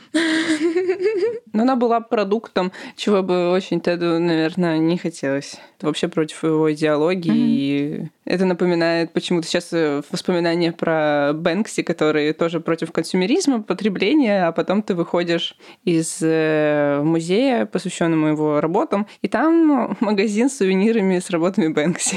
Но 1.52 1.62
она 1.62 1.76
была 1.76 2.00
продуктом, 2.00 2.72
чего 2.96 3.22
бы 3.22 3.50
очень 3.50 3.80
Теду, 3.80 4.18
наверное, 4.18 4.78
не 4.78 4.96
хотелось. 4.96 5.56
Это 5.76 5.86
вообще 5.86 6.08
против 6.08 6.42
его 6.42 6.72
идеологии. 6.72 7.32
Mm-hmm. 7.32 8.06
И 8.06 8.10
это 8.24 8.44
напоминает 8.44 9.12
почему-то 9.12 9.46
сейчас 9.46 9.72
э, 9.72 10.02
воспоминания 10.10 10.72
про 10.72 11.32
Бэнкси, 11.34 11.82
который 11.82 12.32
тоже 12.32 12.60
против 12.60 12.92
консюмеризма, 12.92 13.62
потребления, 13.62 14.46
а 14.46 14.52
потом 14.52 14.82
ты 14.82 14.94
выходишь 14.94 15.56
из 15.84 16.18
э, 16.22 17.02
музея, 17.02 17.66
посвященному 17.66 18.28
его 18.28 18.60
работам, 18.60 19.06
и 19.22 19.28
там 19.28 19.96
магазин 20.00 20.48
с 20.48 20.56
сувенирами 20.58 21.18
с 21.18 21.30
работами 21.30 21.68
Бэнкси. 21.68 22.16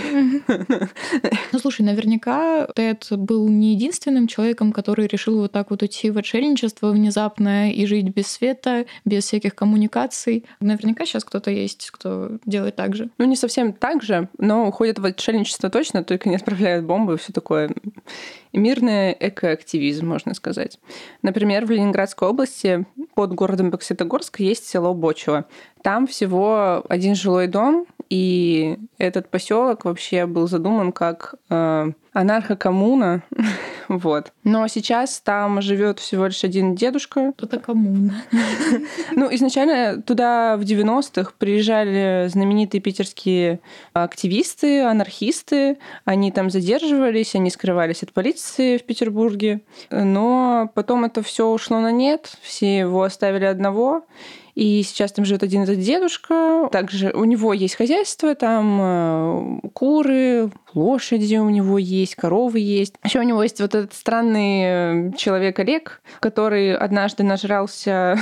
Ну, 1.51 1.59
слушай, 1.59 1.81
наверняка 1.81 2.67
Тед 2.75 3.07
был 3.11 3.47
не 3.47 3.73
единственным 3.73 4.27
человеком, 4.27 4.71
который 4.71 5.07
решил 5.07 5.39
вот 5.39 5.51
так 5.51 5.71
вот 5.71 5.81
уйти 5.81 6.11
в 6.11 6.17
отшельничество 6.17 6.91
внезапно 6.91 7.71
и 7.71 7.85
жить 7.85 8.13
без 8.13 8.27
света, 8.27 8.85
без 9.05 9.25
всяких 9.25 9.55
коммуникаций. 9.55 10.45
Наверняка 10.59 11.05
сейчас 11.05 11.23
кто-то 11.23 11.51
есть, 11.51 11.89
кто 11.91 12.31
делает 12.45 12.75
так 12.75 12.95
же. 12.95 13.09
Ну, 13.17 13.25
не 13.25 13.35
совсем 13.35 13.73
так 13.73 14.03
же, 14.03 14.29
но 14.37 14.67
уходит 14.67 14.99
в 14.99 15.05
отшельничество 15.05 15.69
точно, 15.69 15.96
конечно, 15.97 16.03
только 16.03 16.29
не 16.29 16.35
отправляют 16.35 16.85
бомбы 16.85 17.13
и 17.13 17.17
все 17.17 17.33
такое. 17.33 17.69
Мирный 18.53 19.15
экоактивизм, 19.19 20.07
можно 20.07 20.33
сказать. 20.33 20.79
Например, 21.21 21.65
в 21.65 21.71
Ленинградской 21.71 22.27
области 22.27 22.85
под 23.15 23.33
городом 23.33 23.69
Бокситогорск 23.69 24.39
есть 24.39 24.67
село 24.67 24.93
Бочево. 24.93 25.45
Там 25.83 26.07
всего 26.07 26.83
один 26.89 27.15
жилой 27.15 27.47
дом, 27.47 27.85
и 28.09 28.77
этот 28.97 29.29
поселок 29.29 29.85
вообще 29.85 30.25
был 30.25 30.47
задуман 30.47 30.91
как 30.91 31.35
э, 31.49 31.91
анархокоммуна 32.13 33.23
Вот. 33.87 34.33
Но 34.43 34.67
сейчас 34.67 35.19
там 35.21 35.61
живет 35.61 35.99
всего 35.99 36.25
лишь 36.25 36.43
один 36.43 36.75
дедушка. 36.75 37.33
Это 37.41 37.59
коммуна. 37.59 38.23
Ну, 39.11 39.33
изначально 39.33 40.01
туда 40.01 40.57
в 40.57 40.61
90-х 40.61 41.31
приезжали 41.37 42.27
знаменитые 42.27 42.81
питерские 42.81 43.59
активисты, 43.93 44.81
анархисты. 44.81 45.77
Они 46.05 46.31
там 46.31 46.49
задерживались, 46.49 47.35
они 47.35 47.49
скрывались 47.49 48.03
от 48.03 48.13
полиции 48.13 48.77
в 48.77 48.83
Петербурге. 48.83 49.61
Но 49.89 50.69
потом 50.75 51.05
это 51.05 51.23
все 51.23 51.47
ушло 51.47 51.79
на 51.79 51.91
нет, 51.91 52.37
все 52.41 52.79
его 52.79 53.03
оставили 53.03 53.45
одного. 53.45 54.05
И 54.57 54.81
сейчас 54.81 55.11
там 55.11 55.23
живет 55.23 55.43
один 55.43 55.61
этот 55.61 55.77
дедушка. 55.77 56.67
Также 56.71 57.11
у 57.11 57.25
него 57.25 57.53
есть 57.53 57.75
хозяйство, 57.75 58.33
там 58.33 58.79
э, 58.81 59.69
куры, 59.71 60.49
лошади 60.73 61.35
у 61.35 61.51
него 61.51 61.77
есть, 61.77 62.15
коровы 62.15 62.59
есть. 62.59 62.95
Еще 63.03 63.19
у 63.19 63.23
него 63.23 63.43
есть 63.43 63.61
вот 63.61 63.75
этот 63.75 63.93
странный 63.93 65.13
человек 65.15 65.59
Олег, 65.59 66.01
который 66.19 66.75
однажды 66.75 67.21
нажрался 67.21 68.17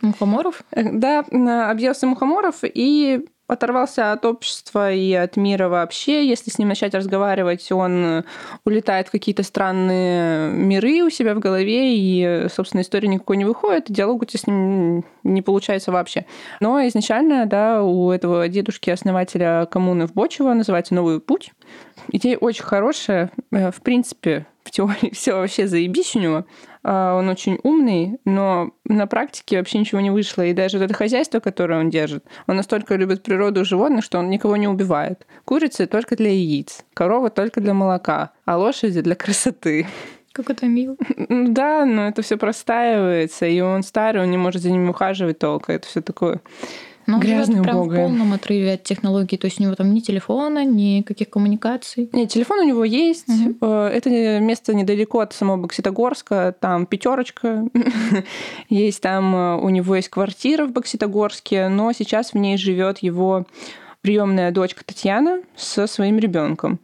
Мухоморов? 0.00 0.62
Да, 0.74 1.24
объелся 1.70 2.06
мухоморов 2.06 2.56
и 2.62 3.26
оторвался 3.46 4.12
от 4.12 4.24
общества 4.24 4.92
и 4.92 5.12
от 5.12 5.36
мира 5.36 5.68
вообще. 5.68 6.26
Если 6.26 6.50
с 6.50 6.58
ним 6.58 6.68
начать 6.68 6.94
разговаривать, 6.94 7.70
он 7.72 8.24
улетает 8.64 9.08
в 9.08 9.10
какие-то 9.10 9.42
странные 9.42 10.50
миры 10.50 11.02
у 11.02 11.10
себя 11.10 11.34
в 11.34 11.40
голове, 11.40 11.96
и, 11.96 12.48
собственно, 12.48 12.80
история 12.80 13.08
никакой 13.08 13.36
не 13.36 13.44
выходит, 13.44 13.90
и 13.90 13.92
диалог 13.92 14.22
у 14.22 14.24
тебя 14.24 14.40
с 14.40 14.46
ним 14.46 15.04
не 15.22 15.42
получается 15.42 15.92
вообще. 15.92 16.26
Но 16.60 16.86
изначально, 16.86 17.46
да, 17.46 17.82
у 17.82 18.10
этого 18.10 18.48
дедушки-основателя 18.48 19.66
коммуны 19.66 20.06
в 20.06 20.14
Бочево 20.14 20.52
называется 20.54 20.94
«Новый 20.94 21.20
путь». 21.20 21.52
Идея 22.08 22.36
очень 22.38 22.64
хорошая. 22.64 23.30
Э, 23.50 23.70
в 23.70 23.80
принципе, 23.80 24.46
в 24.64 24.70
теории 24.70 25.10
все 25.14 25.34
вообще 25.34 25.66
заебись 25.66 26.16
у 26.16 26.20
него. 26.20 26.44
А, 26.84 27.16
он 27.16 27.28
очень 27.28 27.58
умный, 27.62 28.18
но 28.26 28.72
на 28.84 29.06
практике 29.06 29.58
вообще 29.58 29.78
ничего 29.78 30.00
не 30.00 30.10
вышло. 30.10 30.42
И 30.42 30.52
даже 30.52 30.78
вот 30.78 30.84
это 30.84 30.94
хозяйство, 30.94 31.40
которое 31.40 31.80
он 31.80 31.90
держит, 31.90 32.24
он 32.46 32.56
настолько 32.56 32.94
любит 32.94 33.22
природу 33.22 33.62
и 33.62 33.64
животных, 33.64 34.04
что 34.04 34.18
он 34.18 34.28
никого 34.28 34.56
не 34.56 34.68
убивает. 34.68 35.26
Курицы 35.44 35.86
только 35.86 36.14
для 36.14 36.30
яиц, 36.30 36.84
корова 36.92 37.30
только 37.30 37.60
для 37.60 37.72
молока, 37.72 38.32
а 38.44 38.58
лошади 38.58 39.00
для 39.00 39.14
красоты. 39.14 39.86
Как 40.32 40.50
это 40.50 40.66
мило. 40.66 40.96
Да, 41.28 41.84
но 41.86 42.08
это 42.08 42.22
все 42.22 42.36
простаивается, 42.36 43.46
и 43.46 43.60
он 43.60 43.82
старый, 43.82 44.22
он 44.22 44.30
не 44.30 44.36
может 44.36 44.62
за 44.62 44.70
ними 44.70 44.88
ухаживать 44.88 45.38
толком. 45.38 45.76
Это 45.76 45.86
все 45.86 46.02
такое 46.02 46.40
но 47.06 47.18
Грязное, 47.18 47.62
прям 47.62 47.82
в 47.82 47.94
полном 47.94 48.32
отрыве 48.32 48.74
от 48.74 48.82
технологий. 48.82 49.36
То 49.36 49.46
есть 49.46 49.60
у 49.60 49.62
него 49.62 49.74
там 49.74 49.92
ни 49.92 50.00
телефона, 50.00 50.64
ни 50.64 51.02
каких 51.02 51.30
коммуникаций. 51.30 52.08
Нет, 52.12 52.30
телефон 52.30 52.60
у 52.60 52.64
него 52.64 52.84
есть. 52.84 53.28
Угу. 53.28 53.66
Это 53.66 54.40
место 54.40 54.74
недалеко 54.74 55.20
от 55.20 55.32
самого 55.32 55.56
Бокситогорска. 55.58 56.54
Там 56.58 56.86
пятерочка. 56.86 57.64
есть 58.68 59.00
там 59.00 59.34
э, 59.34 59.56
у 59.56 59.68
него 59.68 59.96
есть 59.96 60.08
квартира 60.08 60.66
в 60.66 60.72
Бокситогорске, 60.72 61.68
но 61.68 61.92
сейчас 61.92 62.32
в 62.32 62.36
ней 62.36 62.56
живет 62.56 62.98
его 62.98 63.46
приемная 64.04 64.50
дочка 64.50 64.84
Татьяна 64.84 65.40
со 65.56 65.86
своим 65.86 66.18
ребенком. 66.18 66.78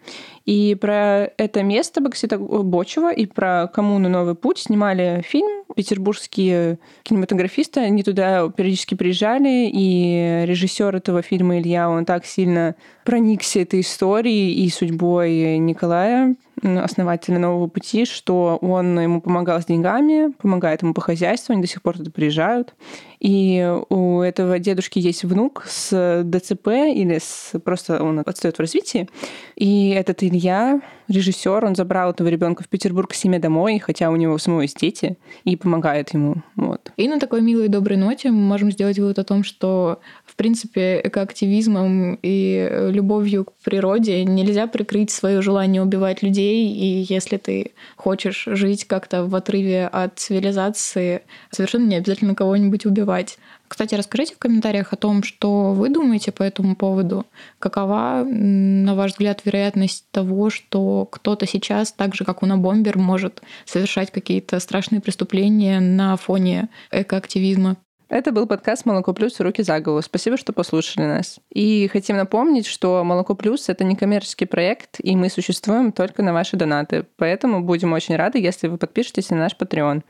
И 0.46 0.74
про 0.74 1.30
это 1.36 1.62
место 1.62 2.00
Боксита 2.00 2.38
Бочева 2.38 3.12
и 3.12 3.26
про 3.26 3.68
коммуну 3.72 4.08
«Новый 4.08 4.34
путь» 4.34 4.58
снимали 4.58 5.22
фильм. 5.26 5.64
Петербургские 5.76 6.80
кинематографисты, 7.04 7.80
они 7.80 8.02
туда 8.02 8.48
периодически 8.48 8.96
приезжали, 8.96 9.70
и 9.72 10.44
режиссер 10.44 10.96
этого 10.96 11.22
фильма 11.22 11.60
Илья, 11.60 11.88
он 11.88 12.04
так 12.04 12.26
сильно 12.26 12.74
проникся 13.04 13.60
этой 13.60 13.80
историей 13.80 14.64
и 14.64 14.68
судьбой 14.68 15.58
Николая, 15.58 16.34
основателя 16.62 17.38
«Нового 17.38 17.68
пути», 17.68 18.04
что 18.04 18.58
он 18.60 18.98
ему 18.98 19.20
помогал 19.20 19.62
с 19.62 19.66
деньгами, 19.66 20.32
помогает 20.32 20.82
ему 20.82 20.92
по 20.92 21.00
хозяйству, 21.00 21.52
они 21.52 21.62
до 21.62 21.68
сих 21.68 21.82
пор 21.82 21.96
туда 21.96 22.10
приезжают. 22.10 22.74
И 23.20 23.72
у 23.90 24.20
этого 24.20 24.58
дедушки 24.58 24.98
есть 24.98 25.24
внук 25.24 25.64
с 25.68 26.22
ДЦП 26.24 26.68
или 26.68 27.18
с 27.18 27.52
просто 27.64 28.02
он 28.02 28.18
отстает 28.24 28.56
в 28.56 28.60
развитии. 28.60 29.08
И 29.56 29.90
этот 29.90 30.22
Илья, 30.30 30.80
режиссер, 31.08 31.64
он 31.64 31.74
забрал 31.74 32.12
этого 32.12 32.28
ребенка 32.28 32.62
в 32.62 32.68
Петербург 32.68 33.10
к 33.10 33.14
себе 33.14 33.40
домой, 33.40 33.80
хотя 33.80 34.10
у 34.10 34.16
него 34.16 34.38
самого 34.38 34.60
есть 34.60 34.78
дети, 34.78 35.18
и 35.44 35.56
помогает 35.56 36.14
ему. 36.14 36.36
Вот. 36.54 36.92
И 36.96 37.08
на 37.08 37.18
такой 37.18 37.42
милой 37.42 37.66
и 37.66 37.68
доброй 37.68 37.96
ноте 37.96 38.30
мы 38.30 38.40
можем 38.40 38.70
сделать 38.70 38.98
вывод 38.98 39.18
о 39.18 39.24
том, 39.24 39.42
что 39.42 40.00
в 40.24 40.36
принципе 40.36 41.00
экоактивизмом 41.02 42.18
и 42.22 42.88
любовью 42.90 43.46
к 43.46 43.52
природе 43.64 44.24
нельзя 44.24 44.68
прикрыть 44.68 45.10
свое 45.10 45.42
желание 45.42 45.82
убивать 45.82 46.22
людей. 46.22 46.68
И 46.68 47.12
если 47.12 47.36
ты 47.36 47.72
хочешь 47.96 48.44
жить 48.46 48.86
как-то 48.86 49.24
в 49.24 49.34
отрыве 49.34 49.88
от 49.88 50.18
цивилизации, 50.18 51.22
совершенно 51.50 51.86
не 51.88 51.96
обязательно 51.96 52.36
кого-нибудь 52.36 52.86
убивать. 52.86 53.38
Кстати, 53.70 53.94
расскажите 53.94 54.34
в 54.34 54.38
комментариях 54.38 54.92
о 54.92 54.96
том, 54.96 55.22
что 55.22 55.72
вы 55.74 55.90
думаете 55.90 56.32
по 56.32 56.42
этому 56.42 56.74
поводу. 56.74 57.24
Какова, 57.60 58.24
на 58.26 58.96
ваш 58.96 59.12
взгляд, 59.12 59.42
вероятность 59.44 60.10
того, 60.10 60.50
что 60.50 61.06
кто-то 61.06 61.46
сейчас, 61.46 61.92
так 61.92 62.16
же 62.16 62.24
как 62.24 62.42
у 62.42 62.46
Бомбер, 62.46 62.98
может 62.98 63.42
совершать 63.66 64.10
какие-то 64.10 64.58
страшные 64.58 65.00
преступления 65.00 65.78
на 65.78 66.16
фоне 66.16 66.68
экоактивизма? 66.90 67.76
Это 68.08 68.32
был 68.32 68.48
подкаст 68.48 68.86
«Молоко 68.86 69.12
плюс. 69.12 69.38
Руки 69.38 69.62
за 69.62 69.78
голову». 69.78 70.02
Спасибо, 70.02 70.36
что 70.36 70.52
послушали 70.52 71.06
нас. 71.06 71.38
И 71.54 71.88
хотим 71.92 72.16
напомнить, 72.16 72.66
что 72.66 73.04
«Молоко 73.04 73.36
плюс»— 73.36 73.68
это 73.68 73.84
не 73.84 73.94
коммерческий 73.94 74.46
проект, 74.46 74.96
и 74.98 75.14
мы 75.14 75.30
существуем 75.30 75.92
только 75.92 76.24
на 76.24 76.32
ваши 76.32 76.56
донаты. 76.56 77.06
Поэтому 77.18 77.62
будем 77.62 77.92
очень 77.92 78.16
рады, 78.16 78.40
если 78.40 78.66
вы 78.66 78.78
подпишетесь 78.78 79.30
на 79.30 79.36
наш 79.36 79.52
Patreon. 79.56 80.02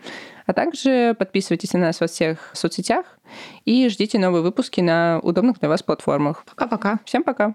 А 0.50 0.52
также 0.52 1.14
подписывайтесь 1.16 1.74
на 1.74 1.78
нас 1.78 2.00
во 2.00 2.08
всех 2.08 2.50
соцсетях 2.54 3.06
и 3.64 3.88
ждите 3.88 4.18
новые 4.18 4.42
выпуски 4.42 4.80
на 4.80 5.20
удобных 5.22 5.60
для 5.60 5.68
вас 5.68 5.80
платформах. 5.84 6.44
Пока-пока. 6.44 6.98
Всем 7.04 7.22
пока. 7.22 7.54